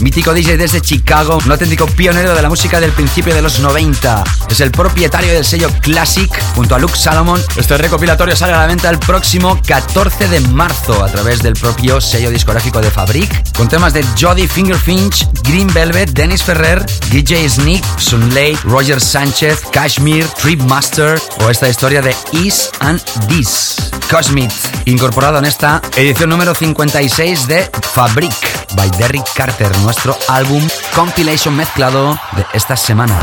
Mítico 0.00 0.34
DJ 0.34 0.56
desde 0.56 0.80
Chicago, 0.80 1.38
un 1.44 1.50
auténtico 1.50 1.86
pionero 1.86 2.34
de 2.34 2.42
la 2.42 2.48
música 2.48 2.80
del 2.80 2.92
principio 2.92 3.34
de 3.34 3.42
los 3.42 3.60
90. 3.60 4.24
Es 4.50 4.60
el 4.60 4.70
propietario 4.70 5.32
del 5.32 5.44
sello 5.44 5.70
Classic 5.80 6.30
junto 6.54 6.74
a 6.74 6.78
Luke 6.78 6.96
Salomon. 6.96 7.42
Este 7.56 7.76
recopilatorio 7.78 8.36
sale 8.36 8.52
a 8.52 8.60
la 8.60 8.66
venta 8.66 8.90
el 8.90 8.98
próximo 8.98 9.60
14 9.66 10.28
de 10.28 10.40
marzo 10.40 11.04
a 11.04 11.08
través 11.08 11.42
del 11.42 11.54
propio 11.54 12.00
sello 12.00 12.30
discográfico 12.30 12.80
de 12.80 12.90
Fabric, 12.90 13.52
con 13.56 13.68
temas 13.68 13.92
de 13.92 14.04
Jody 14.20 14.46
Fingerfinch, 14.46 15.28
Green 15.44 15.72
Velvet, 15.72 16.10
Dennis 16.10 16.42
Ferrer, 16.42 16.84
DJ 17.10 17.48
Sneak, 17.48 17.84
Sunlay, 17.98 18.56
Roger 18.64 19.00
Sánchez, 19.00 19.62
Kashmir, 19.72 20.26
Trip 20.40 20.60
Master 20.62 21.20
o 21.40 21.50
esta 21.50 21.68
historia 21.68 22.02
de 22.02 22.14
Is 22.32 22.70
and 22.80 23.00
This. 23.28 23.76
Cosmith, 24.10 24.52
incorporado 24.84 25.38
en 25.38 25.46
esta 25.46 25.80
edición 25.96 26.30
número 26.30 26.54
56 26.54 27.46
de 27.48 27.70
Fabric 27.94 28.32
by 28.76 28.90
Derrick 28.92 29.26
Carter, 29.34 29.76
nuestro 29.84 30.16
álbum 30.28 30.66
compilation 30.94 31.54
mezclado 31.54 32.18
de 32.32 32.46
esta 32.54 32.76
semana. 32.76 33.16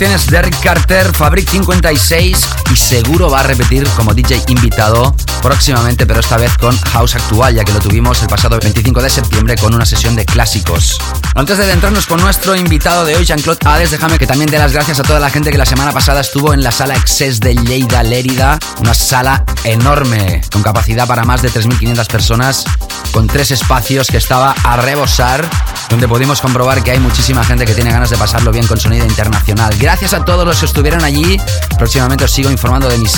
Tienes 0.00 0.28
Derek 0.28 0.58
Carter, 0.60 1.12
Fabric 1.12 1.50
56 1.50 2.48
y 2.72 2.76
seguro 2.76 3.28
va 3.28 3.40
a 3.40 3.42
repetir 3.42 3.86
como 3.90 4.14
DJ 4.14 4.42
invitado 4.48 5.14
próximamente, 5.42 6.06
pero 6.06 6.20
esta 6.20 6.38
vez 6.38 6.56
con 6.56 6.74
House 6.78 7.16
Actual, 7.16 7.54
ya 7.54 7.64
que 7.64 7.72
lo 7.74 7.80
tuvimos 7.80 8.22
el 8.22 8.28
pasado 8.28 8.58
25 8.58 9.02
de 9.02 9.10
septiembre 9.10 9.56
con 9.56 9.74
una 9.74 9.84
sesión 9.84 10.16
de 10.16 10.24
clásicos. 10.24 10.98
Antes 11.34 11.58
de 11.58 11.64
adentrarnos 11.64 12.06
con 12.06 12.18
nuestro 12.18 12.56
invitado 12.56 13.04
de 13.04 13.14
hoy, 13.14 13.26
Jean-Claude 13.26 13.60
Hades, 13.62 13.90
déjame 13.90 14.18
que 14.18 14.26
también 14.26 14.50
dé 14.50 14.58
las 14.58 14.72
gracias 14.72 15.00
a 15.00 15.02
toda 15.02 15.20
la 15.20 15.28
gente 15.28 15.50
que 15.50 15.58
la 15.58 15.66
semana 15.66 15.92
pasada 15.92 16.22
estuvo 16.22 16.54
en 16.54 16.62
la 16.62 16.72
sala 16.72 16.96
Excess 16.96 17.38
de 17.38 17.54
Lleida 17.54 18.02
Lérida, 18.02 18.58
una 18.78 18.94
sala 18.94 19.44
enorme, 19.64 20.40
con 20.50 20.62
capacidad 20.62 21.06
para 21.06 21.24
más 21.24 21.42
de 21.42 21.50
3.500 21.50 22.06
personas, 22.06 22.64
con 23.12 23.26
tres 23.26 23.50
espacios 23.50 24.06
que 24.06 24.16
estaba 24.16 24.54
a 24.64 24.78
rebosar 24.78 25.46
donde 25.90 26.06
pudimos 26.08 26.40
comprobar 26.40 26.82
que 26.82 26.92
hay 26.92 27.00
muchísima 27.00 27.44
gente 27.44 27.66
que 27.66 27.74
tiene 27.74 27.90
ganas 27.90 28.10
de 28.10 28.16
pasarlo 28.16 28.52
bien 28.52 28.66
con 28.66 28.78
sonido 28.78 29.04
internacional. 29.04 29.74
Gracias 29.78 30.14
a 30.14 30.24
todos 30.24 30.46
los 30.46 30.58
que 30.60 30.66
estuvieron 30.66 31.04
allí. 31.04 31.38
Próximamente 31.76 32.24
os 32.24 32.30
sigo 32.30 32.50
informando 32.50 32.88
de 32.88 32.96
mis 32.98 33.12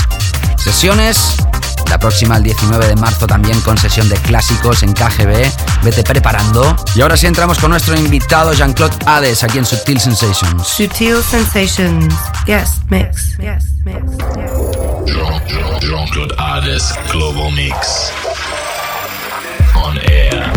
sesiones. 0.57 1.37
La 1.91 1.99
próxima, 1.99 2.39
el 2.39 2.43
19 2.43 2.89
de 2.89 2.97
marzo, 2.97 3.27
también 3.27 3.61
con 3.61 3.77
sesión 3.77 4.09
de 4.09 4.17
clásicos 4.17 4.83
en 4.83 4.95
KGB. 4.95 5.53
Vete 5.83 6.03
preparando. 6.03 6.75
Y 6.95 7.03
ahora 7.03 7.19
sí 7.19 7.27
entramos 7.27 7.59
con 7.59 7.71
nuestro 7.71 7.95
invitado 7.95 8.55
Jean-Claude 8.55 8.97
Hades 9.05 9.45
aquí 9.45 9.59
en 9.59 9.67
Sutil 9.67 10.01
Sensations. 10.01 10.67
Sutil 10.67 11.23
Sensations. 11.23 12.15
Yes, 12.47 12.81
mix. 12.89 13.37
Yes, 13.37 13.65
mix. 13.85 14.01
Jean-Claude 15.83 16.35
Hades 16.39 16.95
Global 17.13 17.53
Mix. 17.53 18.11
On 19.75 19.99
air. 19.99 20.52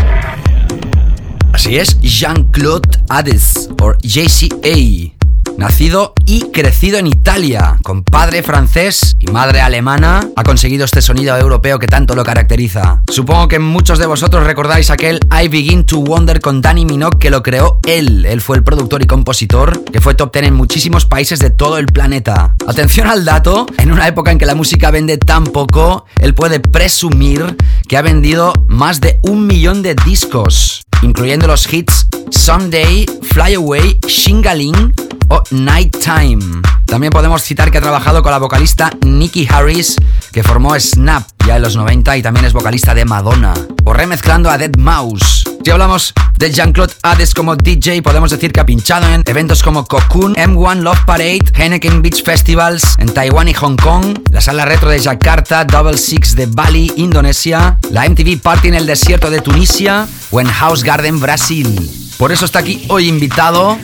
Así 1.65 1.77
es, 1.77 1.99
Jean-Claude 1.99 2.87
Hades, 3.09 3.71
o 3.81 3.93
JCA. 4.03 5.15
Nacido 5.57 6.13
y 6.23 6.51
crecido 6.51 6.99
en 6.99 7.07
Italia, 7.07 7.79
con 7.81 8.03
padre 8.03 8.43
francés 8.43 9.15
y 9.19 9.31
madre 9.31 9.61
alemana, 9.61 10.29
ha 10.35 10.43
conseguido 10.43 10.85
este 10.85 11.01
sonido 11.01 11.35
europeo 11.35 11.79
que 11.79 11.87
tanto 11.87 12.13
lo 12.13 12.23
caracteriza. 12.23 13.01
Supongo 13.11 13.47
que 13.47 13.57
muchos 13.57 13.97
de 13.97 14.05
vosotros 14.05 14.45
recordáis 14.45 14.91
aquel 14.91 15.19
I 15.31 15.47
Begin 15.47 15.87
to 15.87 16.01
Wonder 16.01 16.39
con 16.39 16.61
Danny 16.61 16.85
Minogue 16.85 17.17
que 17.17 17.31
lo 17.31 17.41
creó 17.41 17.79
él. 17.87 18.27
Él 18.27 18.41
fue 18.41 18.57
el 18.57 18.63
productor 18.63 19.01
y 19.01 19.07
compositor 19.07 19.85
que 19.85 20.01
fue 20.01 20.13
top 20.13 20.33
ten 20.33 20.43
en 20.43 20.53
muchísimos 20.53 21.07
países 21.07 21.39
de 21.39 21.49
todo 21.49 21.79
el 21.79 21.87
planeta. 21.87 22.55
Atención 22.67 23.07
al 23.07 23.25
dato, 23.25 23.65
en 23.79 23.91
una 23.91 24.07
época 24.07 24.31
en 24.31 24.37
que 24.37 24.45
la 24.45 24.53
música 24.53 24.91
vende 24.91 25.17
tan 25.17 25.45
poco, 25.45 26.05
él 26.19 26.35
puede 26.35 26.59
presumir 26.59 27.57
que 27.87 27.97
ha 27.97 28.03
vendido 28.03 28.53
más 28.67 29.01
de 29.01 29.19
un 29.23 29.47
millón 29.47 29.81
de 29.81 29.95
discos 30.05 30.84
incluyendo 31.05 31.47
los 31.47 31.71
hits 31.71 32.07
Someday, 32.31 33.05
Fly 33.21 33.53
Away, 33.53 33.99
Shingaling 34.07 34.93
o 35.29 35.41
Nighttime. 35.51 36.74
También 36.85 37.11
podemos 37.11 37.41
citar 37.41 37.71
que 37.71 37.79
ha 37.79 37.81
trabajado 37.81 38.21
con 38.21 38.31
la 38.31 38.37
vocalista 38.37 38.91
Nikki 39.05 39.47
Harris, 39.49 39.95
que 40.31 40.43
formó 40.43 40.79
Snap 40.79 41.23
ya 41.45 41.57
en 41.57 41.61
los 41.61 41.75
90 41.75 42.17
y 42.17 42.21
también 42.21 42.45
es 42.45 42.53
vocalista 42.53 42.93
de 42.93 43.05
Madonna, 43.05 43.53
o 43.83 43.93
remezclando 43.93 44.49
a 44.49 44.57
Dead 44.57 44.75
Mouse. 44.77 45.43
Si 45.63 45.71
hablamos 45.71 46.13
de 46.37 46.51
Jean-Claude 46.51 46.93
Hades 47.01 47.33
como 47.33 47.55
DJ, 47.55 48.01
podemos 48.01 48.31
decir 48.31 48.51
que 48.51 48.59
ha 48.59 48.65
pinchado 48.65 49.11
en 49.11 49.23
eventos 49.25 49.63
como 49.63 49.85
Cocoon, 49.85 50.35
M1 50.35 50.81
Love 50.81 51.05
Parade, 51.05 51.39
Henneken 51.55 52.01
Beach 52.01 52.23
Festivals 52.23 52.95
en 52.99 53.13
Taiwán 53.13 53.47
y 53.47 53.53
Hong 53.53 53.75
Kong, 53.75 54.19
la 54.31 54.41
sala 54.41 54.65
retro 54.65 54.89
de 54.89 54.99
Jakarta, 54.99 55.65
Double 55.65 55.97
Six 55.97 56.35
de 56.35 56.45
Bali, 56.45 56.91
Indonesia, 56.97 57.77
la 57.89 58.07
MTV 58.07 58.39
Party 58.41 58.67
en 58.67 58.75
el 58.75 58.85
desierto 58.85 59.29
de 59.29 59.41
Tunisia 59.41 60.07
o 60.31 60.39
en 60.39 60.47
House 60.47 60.83
Garden, 60.83 61.19
Brasil. 61.19 61.91
Por 62.17 62.31
eso 62.31 62.45
está 62.45 62.59
aquí 62.59 62.85
hoy 62.87 63.09
invitado 63.09 63.77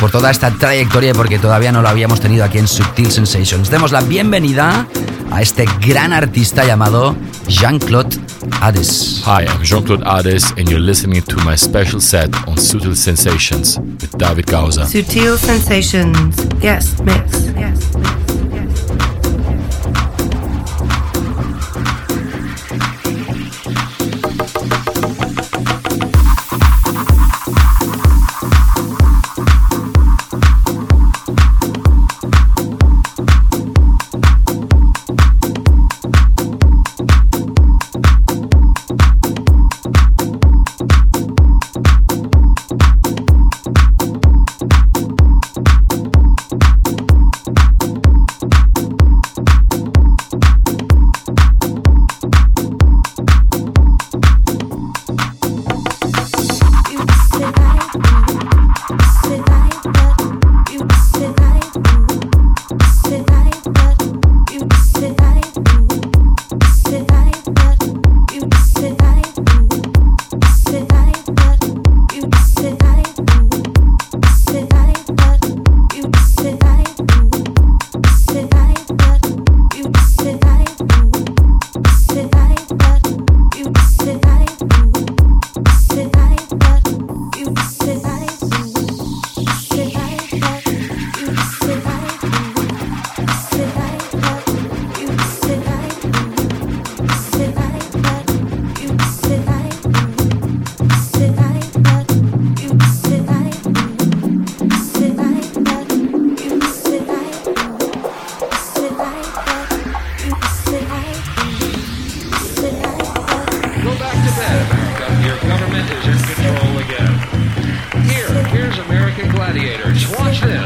por 0.00 0.10
toda 0.10 0.30
esta 0.30 0.50
trayectoria 0.50 1.12
porque 1.12 1.38
todavía 1.38 1.70
no 1.70 1.82
lo 1.82 1.88
habíamos 1.88 2.20
tenido 2.20 2.43
aquí 2.44 2.58
en 2.58 2.68
Subtil 2.68 3.10
Sensations. 3.10 3.70
Demos 3.70 3.90
la 3.90 4.02
bienvenida 4.02 4.86
a 5.30 5.40
este 5.40 5.64
gran 5.80 6.12
artista 6.12 6.64
llamado 6.64 7.16
Jean-Claude 7.48 8.16
Hades. 8.60 9.22
Hi, 9.24 9.46
I'm 9.46 9.62
Jean-Claude 9.62 10.04
Hades 10.04 10.52
and 10.58 10.68
you're 10.68 10.78
listening 10.78 11.22
to 11.22 11.36
my 11.44 11.56
special 11.56 12.00
set 12.00 12.30
on 12.46 12.56
Sutil 12.56 12.94
Sensations 12.94 13.78
with 13.78 14.16
David 14.18 14.46
Gausa. 14.46 14.84
Sutil 14.84 15.38
Sensations. 15.38 16.36
Yes, 16.60 17.00
mix. 17.00 17.46
Yes, 17.56 17.94
mix. 17.96 18.33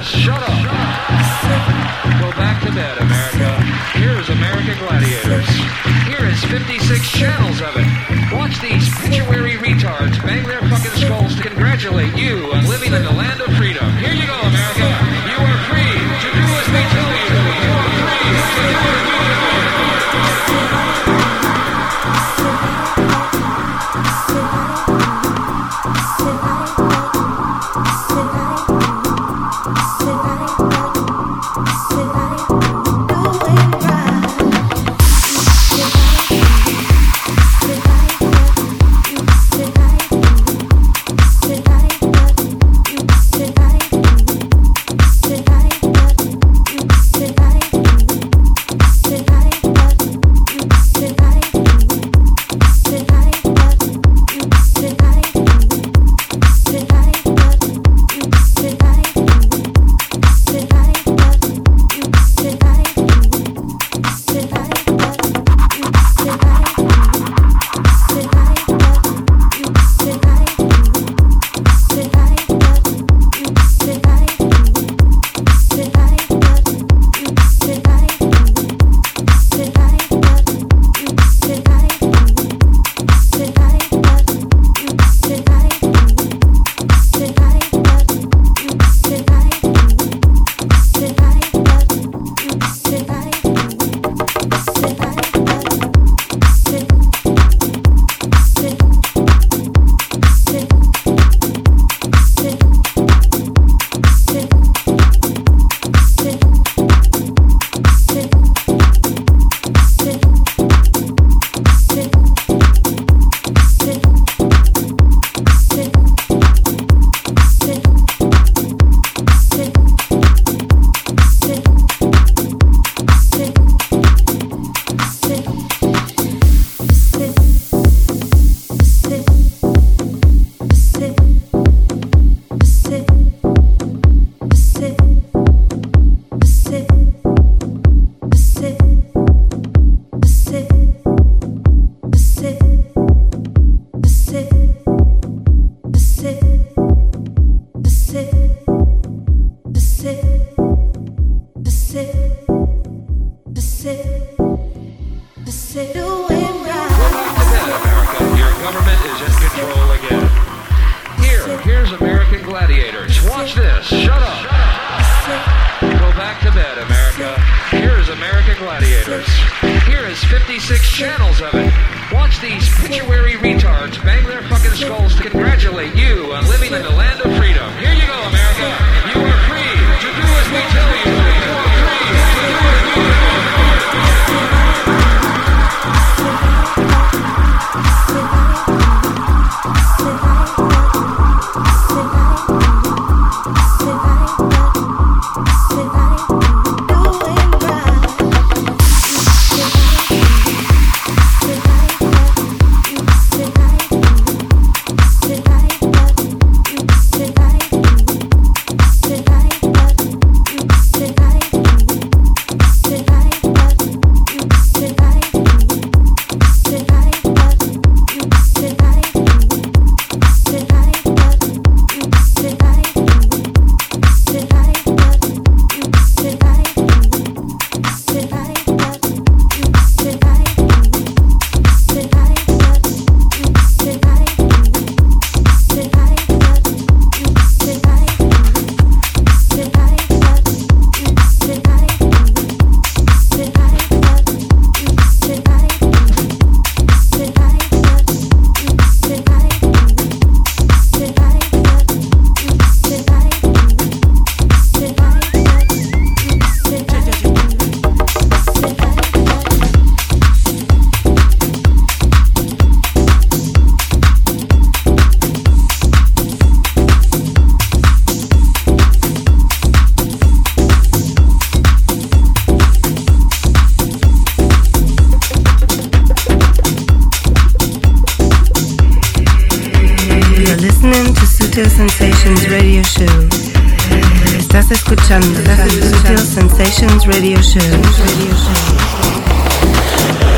Shut 0.03 0.43
up. 0.43 0.57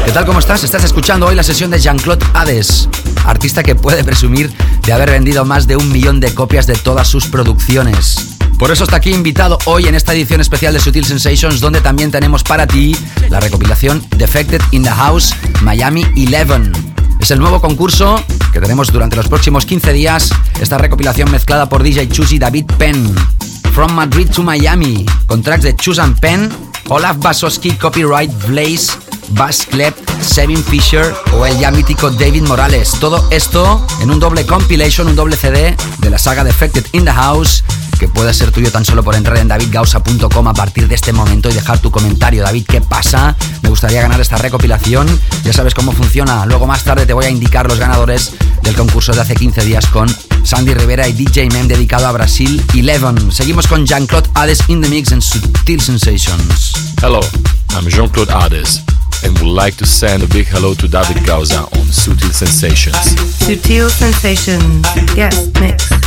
¿Qué 0.06 0.12
tal? 0.12 0.24
¿Cómo 0.24 0.38
estás? 0.38 0.64
Estás 0.64 0.82
escuchando 0.82 1.26
hoy 1.26 1.34
la 1.34 1.42
sesión 1.42 1.70
de 1.70 1.78
Jean-Claude 1.78 2.24
Hades, 2.32 2.88
artista 3.26 3.62
que 3.62 3.74
puede 3.74 4.02
presumir 4.02 4.50
de 4.86 4.92
haber 4.94 5.10
vendido 5.10 5.44
más 5.44 5.66
de 5.66 5.76
un 5.76 5.92
millón 5.92 6.20
de 6.20 6.32
copias 6.32 6.66
de 6.66 6.76
todas 6.76 7.06
sus 7.06 7.26
producciones. 7.26 8.38
Por 8.58 8.70
eso 8.70 8.84
está 8.84 8.96
aquí 8.96 9.12
invitado 9.12 9.58
hoy 9.66 9.88
en 9.88 9.94
esta 9.94 10.14
edición 10.14 10.40
especial 10.40 10.72
de 10.72 10.80
Sutil 10.80 11.04
Sensations, 11.04 11.60
donde 11.60 11.82
también 11.82 12.10
tenemos 12.10 12.42
para 12.42 12.66
ti 12.66 12.96
la 13.28 13.40
recopilación 13.40 14.02
Defected 14.16 14.62
in 14.70 14.82
the 14.82 14.90
House 14.90 15.34
Miami 15.60 16.06
11. 16.16 16.72
Es 17.20 17.30
el 17.30 17.40
nuevo 17.40 17.60
concurso 17.60 18.24
que 18.54 18.60
tenemos 18.60 18.90
durante 18.90 19.16
los 19.16 19.28
próximos 19.28 19.66
15 19.66 19.92
días. 19.92 20.30
Esta 20.58 20.78
recopilación 20.78 21.30
mezclada 21.30 21.68
por 21.68 21.82
DJ 21.82 22.08
Chus 22.08 22.32
y 22.32 22.38
David 22.38 22.64
Penn. 22.78 23.14
From 23.72 23.92
Madrid 23.92 24.28
to 24.30 24.42
Miami, 24.42 25.06
con 25.26 25.42
tracks 25.42 25.62
de 25.62 25.76
Chus 25.76 25.98
and 26.00 26.18
Penn, 26.18 26.50
Olaf 26.90 27.18
Basoski, 27.18 27.70
Copyright 27.78 28.32
Blaze, 28.48 28.90
Bass 29.28 29.64
Klep, 29.64 29.96
Sevin 30.20 30.62
Fisher 30.62 31.14
o 31.32 31.46
el 31.46 31.56
ya 31.56 31.70
mítico 31.70 32.10
David 32.10 32.42
Morales. 32.42 32.96
Todo 32.98 33.28
esto 33.30 33.86
en 34.00 34.10
un 34.10 34.18
doble 34.18 34.44
compilation, 34.44 35.06
un 35.06 35.14
doble 35.14 35.36
CD 35.36 35.76
de 35.98 36.10
la 36.10 36.18
saga 36.18 36.42
Defected 36.42 36.84
in 36.92 37.04
the 37.04 37.12
House 37.12 37.62
que 38.00 38.08
puede 38.08 38.32
ser 38.32 38.50
tuyo 38.50 38.72
tan 38.72 38.84
solo 38.84 39.04
por 39.04 39.14
entrar 39.14 39.36
en 39.36 39.46
davidgausa.com 39.46 40.48
a 40.48 40.54
partir 40.54 40.88
de 40.88 40.94
este 40.94 41.12
momento 41.12 41.50
y 41.50 41.52
dejar 41.52 41.78
tu 41.80 41.90
comentario. 41.90 42.42
David, 42.42 42.64
¿qué 42.66 42.80
pasa? 42.80 43.36
Me 43.62 43.68
gustaría 43.68 44.00
ganar 44.00 44.18
esta 44.20 44.38
recopilación. 44.38 45.06
Ya 45.44 45.52
sabes 45.52 45.74
cómo 45.74 45.92
funciona. 45.92 46.46
Luego 46.46 46.66
más 46.66 46.82
tarde 46.82 47.04
te 47.04 47.12
voy 47.12 47.26
a 47.26 47.30
indicar 47.30 47.68
los 47.68 47.78
ganadores 47.78 48.32
del 48.62 48.74
concurso 48.74 49.12
de 49.12 49.20
hace 49.20 49.34
15 49.34 49.64
días 49.66 49.86
con 49.86 50.08
Sandy 50.44 50.72
Rivera 50.72 51.06
y 51.08 51.12
DJ 51.12 51.50
Mem 51.50 51.68
dedicado 51.68 52.06
a 52.06 52.12
Brasil 52.12 52.64
11. 52.72 53.32
Seguimos 53.32 53.66
con 53.66 53.84
Jean-Claude 53.84 54.30
Hades 54.32 54.60
in 54.68 54.80
the 54.80 54.88
mix 54.88 55.12
en 55.12 55.20
Sutil 55.20 55.82
Sensations. 55.82 56.69
Hello, 57.02 57.20
I'm 57.70 57.88
Jean-Claude 57.88 58.28
Hades 58.28 58.80
and 59.24 59.32
would 59.38 59.48
like 59.48 59.74
to 59.76 59.86
send 59.86 60.22
a 60.22 60.26
big 60.26 60.46
hello 60.46 60.74
to 60.74 60.86
David 60.86 61.16
Gauza 61.24 61.60
on 61.60 61.86
Sutil 61.88 62.30
Sensations. 62.30 62.94
Sutil 63.40 63.88
Sensations. 63.88 64.86
Guest 65.14 65.58
mix. 65.60 65.99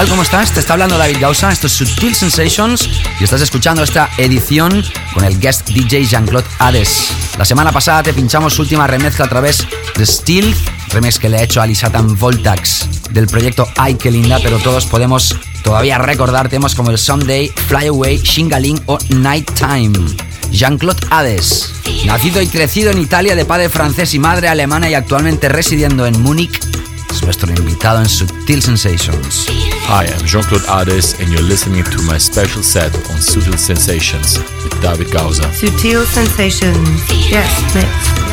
Tal? 0.00 0.08
¿Cómo 0.08 0.22
estás? 0.22 0.52
Te 0.52 0.60
está 0.60 0.72
hablando 0.74 0.96
David 0.96 1.18
Gausa, 1.20 1.52
esto 1.52 1.66
es 1.66 1.74
Sutil 1.74 2.14
Sensations 2.14 2.88
y 3.18 3.24
estás 3.24 3.42
escuchando 3.42 3.82
esta 3.82 4.08
edición 4.16 4.82
con 5.12 5.24
el 5.24 5.38
guest 5.38 5.68
DJ 5.68 6.06
Jean-Claude 6.06 6.46
Hades. 6.58 7.10
La 7.36 7.44
semana 7.44 7.70
pasada 7.70 8.02
te 8.02 8.14
pinchamos 8.14 8.54
su 8.54 8.62
última 8.62 8.86
remezcla 8.86 9.26
a 9.26 9.28
través 9.28 9.66
de 9.96 10.06
Steel, 10.06 10.54
remix 10.88 11.18
que 11.18 11.28
le 11.28 11.38
ha 11.38 11.42
hecho 11.42 11.60
a 11.60 11.66
Lisatan 11.66 12.18
Voltax 12.18 12.88
del 13.10 13.26
proyecto 13.26 13.68
Ay 13.76 13.96
que 13.96 14.10
linda, 14.10 14.38
pero 14.42 14.58
todos 14.58 14.86
podemos 14.86 15.36
todavía 15.62 15.98
recordar 15.98 16.48
temas 16.48 16.74
como 16.74 16.90
el 16.90 16.98
Sunday, 16.98 17.52
Fly 17.68 17.88
Away, 17.88 18.18
Shingaling 18.18 18.80
o 18.86 18.98
Nighttime. 19.10 19.98
Jean-Claude 20.50 21.06
Hades, 21.10 21.72
nacido 22.06 22.40
y 22.40 22.46
crecido 22.46 22.90
en 22.90 22.98
Italia 22.98 23.36
de 23.36 23.44
padre 23.44 23.68
francés 23.68 24.14
y 24.14 24.18
madre 24.18 24.48
alemana 24.48 24.88
y 24.88 24.94
actualmente 24.94 25.48
residiendo 25.48 26.06
en 26.06 26.20
Múnich, 26.22 26.58
es 27.10 27.22
nuestro 27.22 27.50
invitado 27.50 28.00
en 28.00 28.08
Sutil 28.08 28.62
Sensations. 28.62 29.46
Hi, 29.88 30.06
I'm 30.06 30.26
Jean-Claude 30.26 30.66
Hades 30.68 31.14
and 31.20 31.30
you're 31.32 31.42
listening 31.42 31.84
to 31.84 32.02
my 32.02 32.18
special 32.18 32.62
set 32.62 32.94
on 33.10 33.20
Sutil 33.20 33.58
Sensations 33.58 34.38
with 34.62 34.80
David 34.80 35.10
Gausa. 35.12 35.42
Sutil 35.52 36.04
Sensations. 36.06 36.78
Yes, 37.30 37.74
mix. 37.74 38.29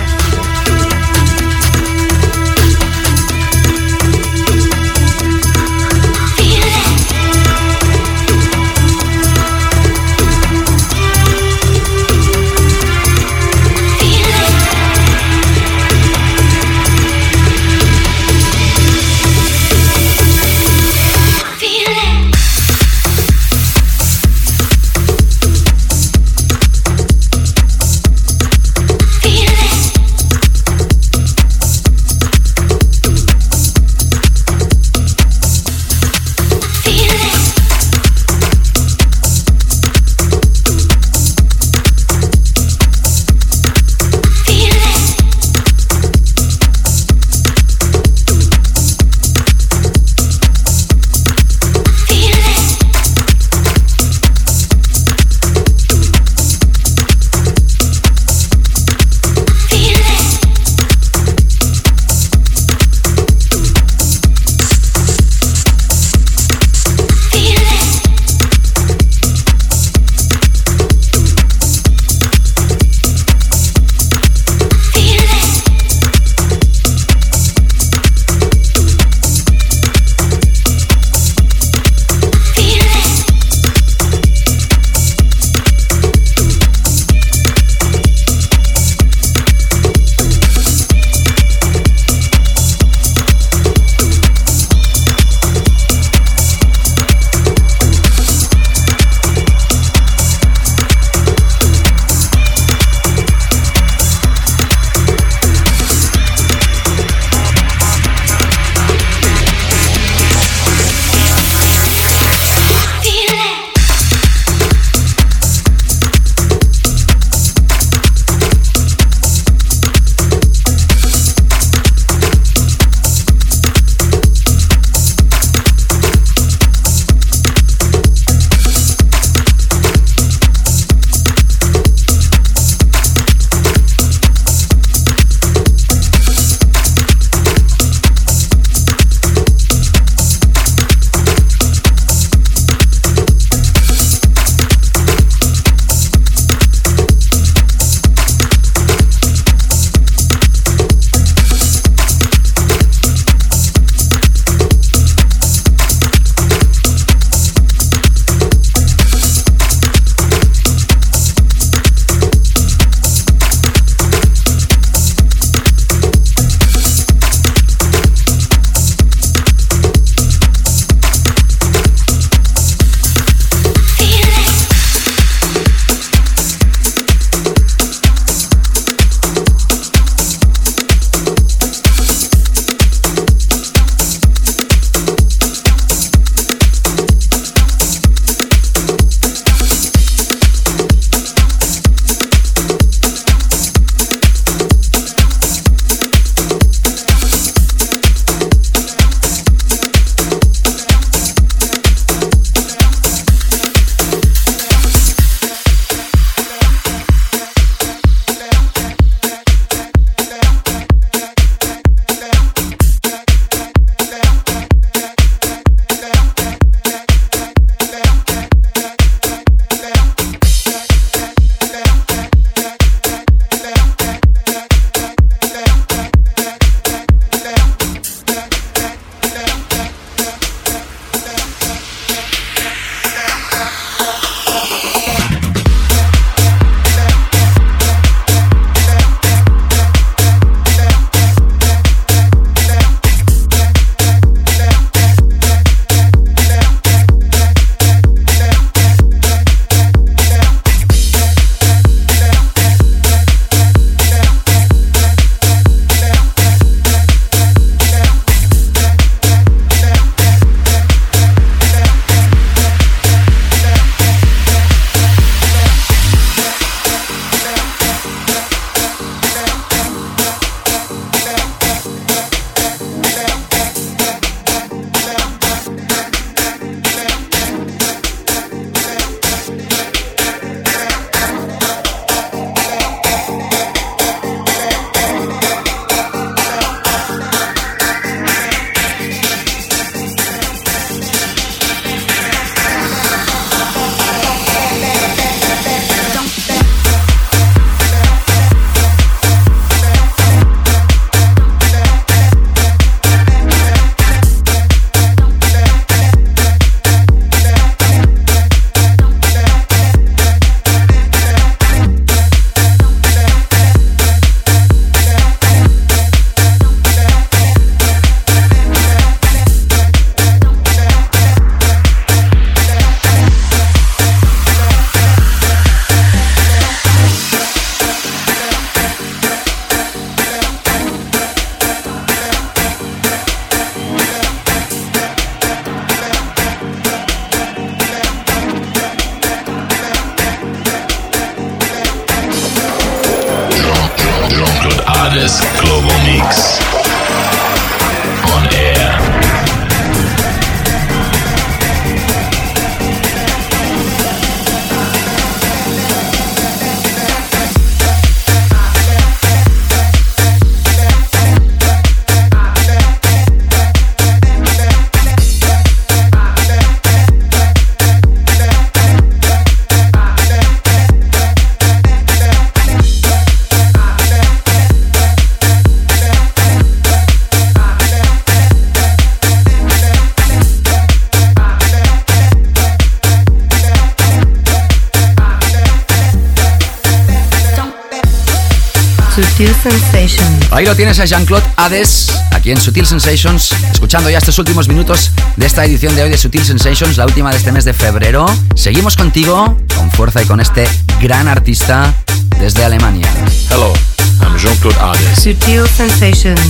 Sutil 389.38 389.56
Sensations. 389.62 390.52
Ahí 390.52 390.66
lo 390.66 390.76
tienes 390.76 391.00
a 391.00 391.06
Jean-Claude 391.06 391.46
Hades, 391.58 392.08
aquí 392.32 392.50
en 392.50 392.60
Sutil 392.60 392.88
Sensations, 392.88 393.52
escuchando 393.72 394.10
ya 394.10 394.18
estos 394.18 394.40
últimos 394.40 394.68
minutos 394.68 395.12
de 395.36 395.46
esta 395.46 395.64
edición 395.64 395.96
de 395.96 396.02
hoy 396.02 396.10
de 396.10 396.18
Sutil 396.18 396.44
Sensations, 396.44 396.98
la 396.98 397.06
última 397.06 397.30
de 397.30 397.38
este 397.38 397.52
mes 397.52 397.64
de 397.64 397.74
febrero. 397.74 398.26
Seguimos 398.56 398.96
contigo, 398.96 399.56
con 399.76 399.92
fuerza 399.92 400.24
y 400.24 400.26
con 400.26 400.40
este 400.40 400.68
gran 401.00 401.28
artista 401.28 401.94
desde 402.40 402.66
Alemania. 402.66 403.08
Hello, 403.52 403.74
I'm 404.22 404.36
Jean-Claude 404.40 404.80
Hades. 404.80 405.20
Sutil 405.22 405.68
Sensations. 405.70 406.42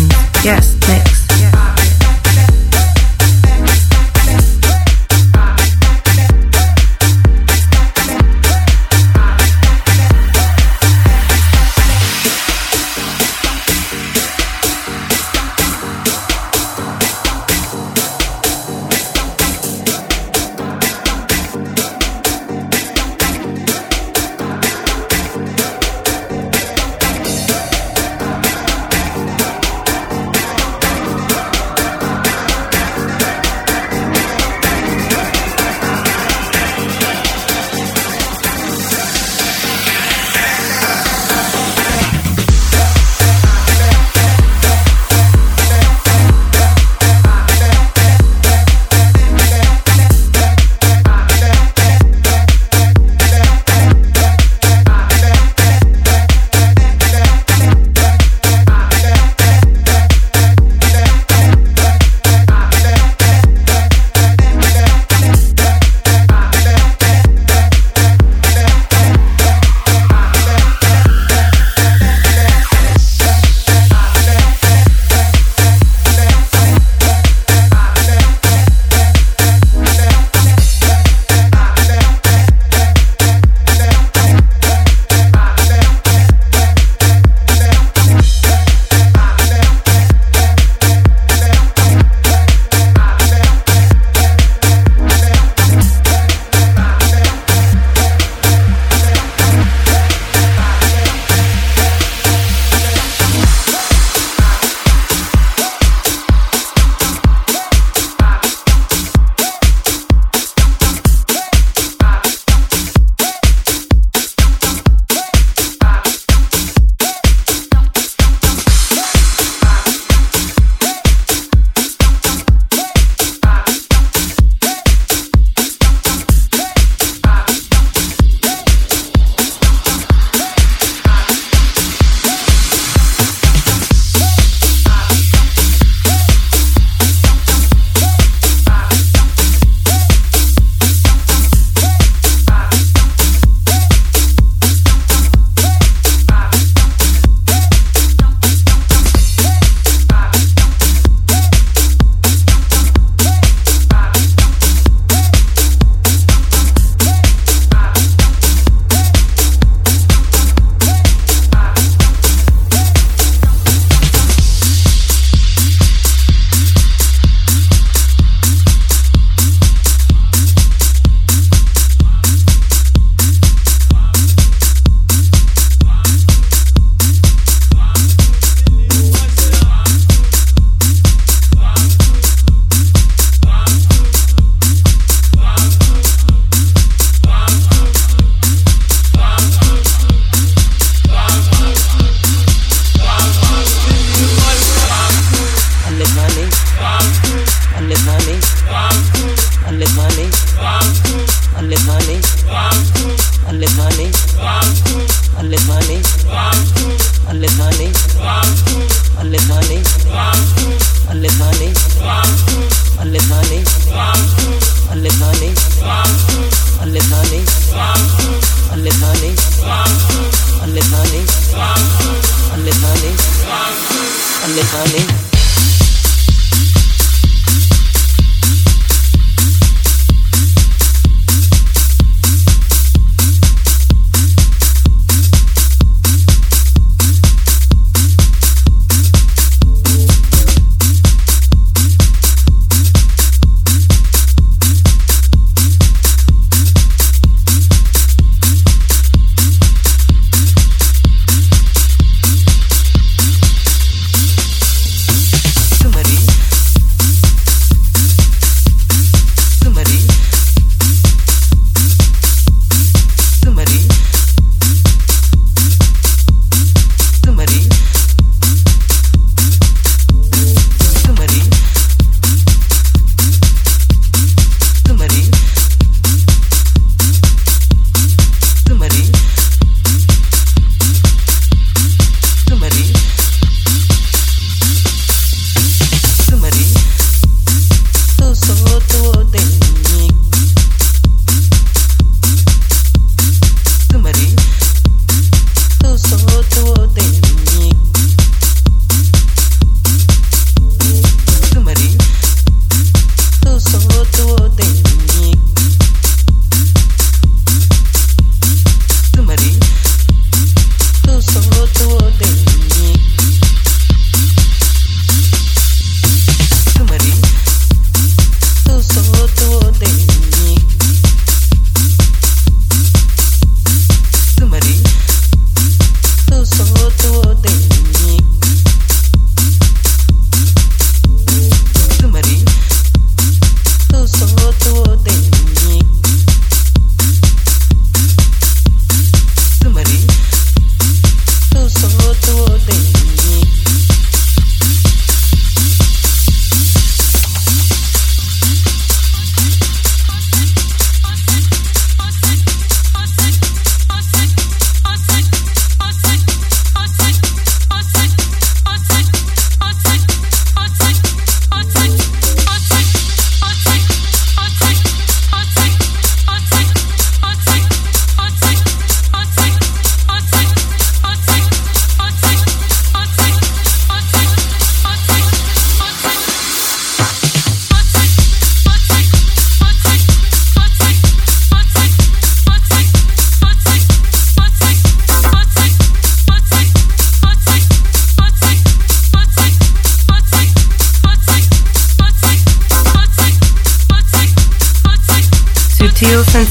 Yes, 0.42 0.78
mix. 0.88 1.17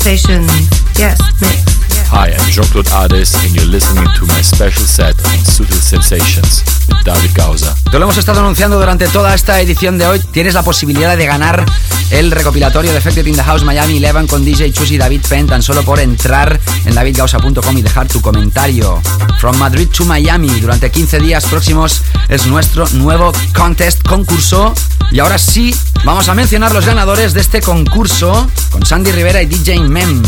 Yes, 0.07 1.19
mix. 1.41 1.65
Hi, 2.13 2.31
I'm 2.31 2.51
Jean-Claude 2.53 2.87
Hades 2.87 3.35
and 3.43 3.57
you're 3.57 3.67
listening 3.67 4.07
to 4.15 4.25
my 4.27 4.41
special 4.41 4.87
set 4.87 5.17
on 5.27 5.43
Sutil 5.43 5.81
Sensations 5.81 6.63
with 6.87 7.03
David 7.05 7.35
Gausa. 7.35 7.75
Te 7.91 7.99
lo 7.99 8.05
hemos 8.05 8.17
estado 8.17 8.39
anunciando 8.39 8.79
durante 8.79 9.09
toda 9.09 9.35
esta 9.35 9.61
edición 9.61 9.99
de 9.99 10.07
hoy. 10.07 10.21
Tienes 10.21 10.55
la 10.55 10.63
posibilidad 10.63 11.17
de 11.17 11.27
ganar 11.27 11.67
el 12.13 12.31
recopilatorio 12.31 12.93
de 12.93 12.99
Effected 12.99 13.27
in 13.27 13.35
the 13.35 13.43
House 13.43 13.65
Miami 13.65 13.97
11 13.97 14.29
con 14.29 14.45
DJ 14.45 14.73
Chus 14.73 14.93
y 14.93 14.97
David 14.97 15.23
Penn 15.29 15.49
tan 15.49 15.61
solo 15.61 15.83
por 15.83 15.99
entrar 15.99 16.61
en 16.85 16.95
davidgausa.com 16.95 17.77
y 17.77 17.83
dejar 17.83 18.07
tu 18.07 18.21
comentario. 18.21 19.03
From 19.41 19.57
Madrid 19.59 19.89
to 19.89 20.05
Miami 20.05 20.61
durante 20.61 20.89
15 20.89 21.19
días 21.19 21.47
próximos 21.47 22.03
es 22.29 22.47
nuestro 22.47 22.89
nuevo 22.91 23.33
contest 23.53 24.07
concurso. 24.07 24.73
Y 25.11 25.21
ahora 25.21 25.39
sí, 25.39 25.75
vamos 26.05 26.29
a 26.29 26.35
mencionar 26.35 26.73
los 26.73 26.85
ganadores 26.85 27.33
de 27.33 27.41
este 27.41 27.61
concurso 27.61 28.51
con 28.71 28.85
Sandy 28.85 29.13
Rivera 29.13 29.41
y 29.43 29.47
DJ 29.47 29.81
Mem. 29.81 30.23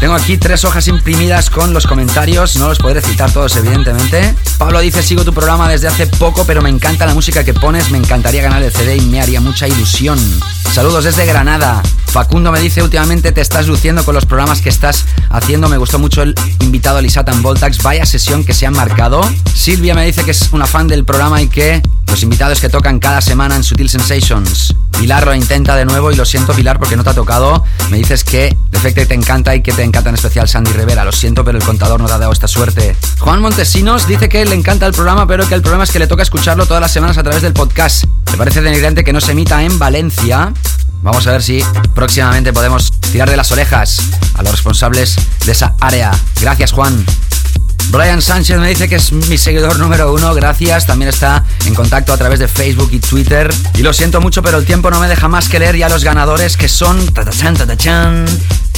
Tengo 0.00 0.14
aquí 0.14 0.36
tres 0.36 0.64
hojas 0.64 0.86
imprimidas 0.86 1.50
con 1.50 1.74
los 1.74 1.86
comentarios, 1.86 2.56
no 2.56 2.68
los 2.68 2.78
podré 2.78 3.00
citar 3.00 3.32
todos 3.32 3.56
evidentemente. 3.56 4.34
Pablo 4.56 4.78
dice, 4.80 5.02
sigo 5.02 5.24
tu 5.24 5.32
programa 5.32 5.68
desde 5.68 5.88
hace 5.88 6.06
poco, 6.06 6.44
pero 6.46 6.62
me 6.62 6.68
encanta 6.68 7.04
la 7.04 7.14
música 7.14 7.42
que 7.42 7.52
pones, 7.52 7.90
me 7.90 7.98
encantaría 7.98 8.42
ganar 8.42 8.62
el 8.62 8.72
CD 8.72 8.96
y 8.96 9.06
me 9.06 9.20
haría 9.20 9.40
mucha 9.40 9.66
ilusión. 9.66 10.18
Saludos 10.72 11.04
desde 11.04 11.26
Granada. 11.26 11.82
Facundo 12.08 12.50
me 12.50 12.60
dice, 12.60 12.82
últimamente 12.82 13.32
te 13.32 13.40
estás 13.40 13.68
luciendo 13.68 14.04
con 14.04 14.14
los 14.14 14.24
programas 14.26 14.60
que 14.60 14.68
estás 14.68 15.04
haciendo, 15.30 15.68
me 15.68 15.76
gustó 15.76 15.98
mucho 15.98 16.22
el 16.22 16.34
invitado 16.60 17.00
Lisatan 17.00 17.42
Voltax, 17.42 17.82
vaya 17.82 18.06
sesión 18.06 18.44
que 18.44 18.54
se 18.54 18.66
han 18.66 18.74
marcado. 18.74 19.20
Silvia 19.54 19.94
me 19.94 20.04
dice 20.06 20.24
que 20.24 20.32
es 20.32 20.48
una 20.52 20.66
fan 20.66 20.88
del 20.88 21.04
programa 21.04 21.42
y 21.42 21.48
que 21.48 21.82
los 22.08 22.22
invitados 22.22 22.60
que 22.60 22.68
tocan 22.68 22.98
cada 22.98 23.20
semana 23.20 23.56
en 23.56 23.62
Sutil 23.62 23.88
Sensations. 23.88 24.74
Pilar 24.98 25.26
lo 25.26 25.34
intenta 25.34 25.76
de 25.76 25.84
nuevo 25.84 26.10
y 26.10 26.16
lo 26.16 26.24
siento 26.24 26.54
Pilar 26.54 26.78
porque 26.78 26.96
no 26.96 27.04
te 27.04 27.10
ha 27.10 27.14
tocado. 27.14 27.64
Me 27.90 27.98
dices 27.98 28.24
que 28.24 28.56
Defecte 28.70 29.06
te 29.06 29.14
encanta 29.14 29.54
y 29.54 29.62
que 29.62 29.72
te 29.72 29.82
encanta 29.82 30.08
en 30.08 30.14
especial 30.14 30.48
Sandy 30.48 30.72
Rivera. 30.72 31.04
Lo 31.04 31.12
siento, 31.12 31.44
pero 31.44 31.58
el 31.58 31.64
contador 31.64 32.00
no 32.00 32.06
te 32.06 32.14
ha 32.14 32.18
dado 32.18 32.32
esta 32.32 32.48
suerte. 32.48 32.96
Juan 33.18 33.40
Montesinos 33.40 34.06
dice 34.08 34.28
que 34.28 34.44
le 34.44 34.54
encanta 34.54 34.86
el 34.86 34.92
programa, 34.92 35.26
pero 35.26 35.46
que 35.46 35.54
el 35.54 35.62
problema 35.62 35.84
es 35.84 35.90
que 35.90 35.98
le 35.98 36.06
toca 36.06 36.22
escucharlo 36.22 36.66
todas 36.66 36.80
las 36.80 36.92
semanas 36.92 37.18
a 37.18 37.22
través 37.22 37.42
del 37.42 37.52
podcast. 37.52 38.04
Me 38.30 38.36
parece 38.36 38.60
denigrante 38.62 39.04
que 39.04 39.12
no 39.12 39.20
se 39.20 39.32
emita 39.32 39.62
en 39.62 39.78
Valencia. 39.78 40.52
Vamos 41.02 41.26
a 41.26 41.32
ver 41.32 41.42
si 41.42 41.62
próximamente 41.94 42.52
podemos 42.52 42.92
tirar 43.12 43.30
de 43.30 43.36
las 43.36 43.50
orejas 43.52 44.00
a 44.34 44.42
los 44.42 44.52
responsables 44.52 45.16
de 45.44 45.52
esa 45.52 45.74
área. 45.80 46.10
Gracias, 46.40 46.72
Juan. 46.72 47.04
Brian 47.90 48.20
Sánchez 48.20 48.58
me 48.58 48.68
dice 48.68 48.88
que 48.88 48.96
es 48.96 49.12
mi 49.12 49.38
seguidor 49.38 49.78
número 49.78 50.12
uno, 50.12 50.34
gracias. 50.34 50.86
También 50.86 51.08
está 51.08 51.44
en 51.64 51.74
contacto 51.74 52.12
a 52.12 52.18
través 52.18 52.38
de 52.38 52.46
Facebook 52.46 52.90
y 52.92 53.00
Twitter. 53.00 53.52
Y 53.74 53.82
lo 53.82 53.92
siento 53.92 54.20
mucho, 54.20 54.42
pero 54.42 54.58
el 54.58 54.66
tiempo 54.66 54.90
no 54.90 55.00
me 55.00 55.08
deja 55.08 55.28
más 55.28 55.48
que 55.48 55.58
leer 55.58 55.76
ya 55.76 55.88
los 55.88 56.04
ganadores 56.04 56.56
que 56.56 56.68
son... 56.68 56.98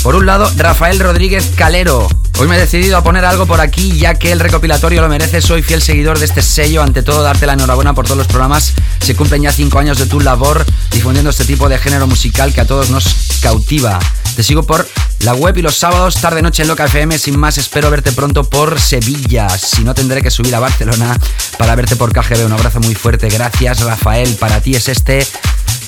Por 0.03 0.15
un 0.15 0.25
lado, 0.25 0.51
Rafael 0.57 0.99
Rodríguez 0.99 1.53
Calero. 1.57 2.09
Hoy 2.39 2.49
me 2.49 2.57
he 2.57 2.59
decidido 2.59 2.97
a 2.97 3.05
poner 3.05 3.27
algo 3.27 3.45
por 3.45 3.61
aquí 3.61 3.99
ya 3.99 4.15
que 4.15 4.33
el 4.33 4.41
recopilatorio 4.41 5.03
lo 5.03 5.09
merece. 5.11 5.43
Soy 5.43 5.63
fiel 5.63 5.83
seguidor 5.83 6.19
de 6.19 6.25
este 6.25 6.41
sello. 6.41 6.83
Ante 6.83 7.03
todo, 7.03 7.23
darte 7.23 7.45
la 7.45 7.53
enhorabuena 7.53 7.93
por 7.93 8.07
todos 8.07 8.17
los 8.17 8.27
programas. 8.27 8.73
Se 9.03 9.15
cumplen 9.15 9.43
ya 9.43 9.53
cinco 9.53 9.79
años 9.79 9.99
de 9.99 10.07
tu 10.07 10.21
labor 10.21 10.65
difundiendo 10.91 11.29
este 11.29 11.45
tipo 11.45 11.69
de 11.69 11.77
género 11.77 12.07
musical 12.07 12.55
que 12.55 12.63
a 12.63 12.67
todos 12.67 12.89
nos 12.89 13.05
cautiva. 13.43 13.99
Te 14.37 14.43
sigo 14.43 14.63
por 14.63 14.89
la 15.19 15.35
web 15.35 15.59
y 15.59 15.63
los 15.63 15.77
sábados, 15.77 16.15
tarde 16.15 16.41
noche 16.41 16.63
en 16.63 16.69
Loca 16.69 16.87
FM. 16.87 17.19
Sin 17.19 17.39
más, 17.39 17.59
espero 17.59 17.91
verte 17.91 18.11
pronto 18.13 18.45
por 18.45 18.81
Sevilla. 18.81 19.51
Si 19.51 19.85
no, 19.85 19.93
tendré 19.93 20.23
que 20.23 20.31
subir 20.31 20.55
a 20.55 20.61
Barcelona 20.61 21.19
para 21.59 21.75
verte 21.75 21.97
por 21.97 22.15
KGB. 22.15 22.47
Un 22.47 22.53
abrazo 22.53 22.81
muy 22.81 22.95
fuerte. 22.95 23.29
Gracias, 23.29 23.81
Rafael. 23.81 24.35
Para 24.37 24.63
ti 24.63 24.75
es 24.75 24.89
este 24.89 25.27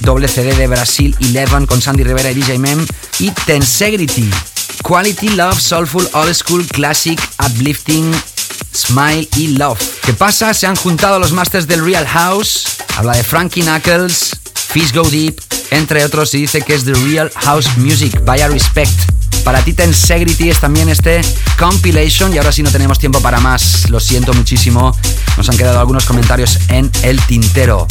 doble 0.00 0.28
CD 0.28 0.54
de 0.54 0.66
Brasil 0.66 1.16
11 1.20 1.66
con 1.66 1.80
Sandy 1.80 2.04
Rivera 2.04 2.30
y 2.30 2.34
DJ 2.34 2.58
Mem 2.58 2.86
y 3.18 3.30
Tensegrity. 3.30 4.30
Quality 4.82 5.30
Love, 5.30 5.60
Soulful, 5.60 6.08
Old 6.12 6.34
School, 6.34 6.66
Classic, 6.66 7.20
Uplifting, 7.38 8.12
Smile 8.74 9.28
y 9.36 9.48
Love. 9.48 9.78
¿Qué 10.04 10.12
pasa? 10.12 10.52
Se 10.54 10.66
han 10.66 10.76
juntado 10.76 11.18
los 11.18 11.32
masters 11.32 11.66
del 11.66 11.84
Real 11.84 12.06
House. 12.06 12.64
Habla 12.96 13.16
de 13.16 13.22
Frankie 13.22 13.62
Knuckles, 13.62 14.36
Fish 14.54 14.92
Go 14.92 15.08
Deep, 15.08 15.40
entre 15.70 16.04
otros, 16.04 16.34
y 16.34 16.42
dice 16.42 16.62
que 16.62 16.74
es 16.74 16.84
The 16.84 16.94
Real 16.94 17.30
House 17.36 17.68
Music. 17.76 18.22
Vaya 18.24 18.48
respect. 18.48 18.92
Para 19.44 19.60
ti, 19.62 19.72
Tensegrity 19.72 20.50
es 20.50 20.60
también 20.60 20.88
este 20.88 21.20
compilation. 21.58 22.32
Y 22.32 22.38
ahora 22.38 22.52
sí 22.52 22.62
no 22.62 22.70
tenemos 22.70 22.98
tiempo 22.98 23.20
para 23.20 23.40
más. 23.40 23.90
Lo 23.90 23.98
siento 23.98 24.32
muchísimo. 24.34 24.96
Nos 25.36 25.48
han 25.48 25.56
quedado 25.56 25.80
algunos 25.80 26.04
comentarios 26.04 26.58
en 26.68 26.90
el 27.02 27.20
tintero. 27.26 27.86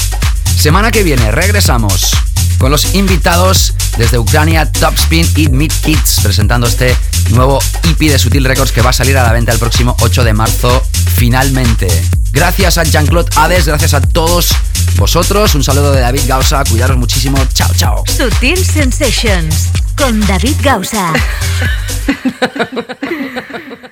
Semana 0.55 0.91
que 0.91 1.03
viene 1.03 1.31
regresamos 1.31 2.11
con 2.57 2.71
los 2.71 2.93
invitados 2.93 3.73
desde 3.97 4.19
Ucrania, 4.19 4.71
Topspin 4.71 5.27
y 5.35 5.49
Meet 5.49 5.73
Kids, 5.81 6.19
presentando 6.21 6.67
este 6.67 6.95
nuevo 7.31 7.59
EP 7.83 7.99
de 7.99 8.19
Sutil 8.19 8.45
Records 8.45 8.71
que 8.71 8.81
va 8.81 8.91
a 8.91 8.93
salir 8.93 9.17
a 9.17 9.23
la 9.23 9.33
venta 9.33 9.51
el 9.51 9.59
próximo 9.59 9.97
8 10.01 10.23
de 10.23 10.33
marzo, 10.33 10.83
finalmente. 11.15 11.87
Gracias 12.31 12.77
a 12.77 12.83
Jean-Claude 12.83 13.29
Hades, 13.35 13.65
gracias 13.65 13.93
a 13.93 14.01
todos 14.01 14.55
vosotros. 14.95 15.55
Un 15.55 15.63
saludo 15.63 15.91
de 15.91 16.01
David 16.01 16.21
Gausa, 16.27 16.63
cuidaros 16.63 16.97
muchísimo. 16.97 17.37
Chao, 17.53 17.71
chao. 17.75 18.03
Sutil 18.07 18.63
Sensations 18.63 19.69
con 19.95 20.19
David 20.27 20.55
Gausa. 20.61 21.13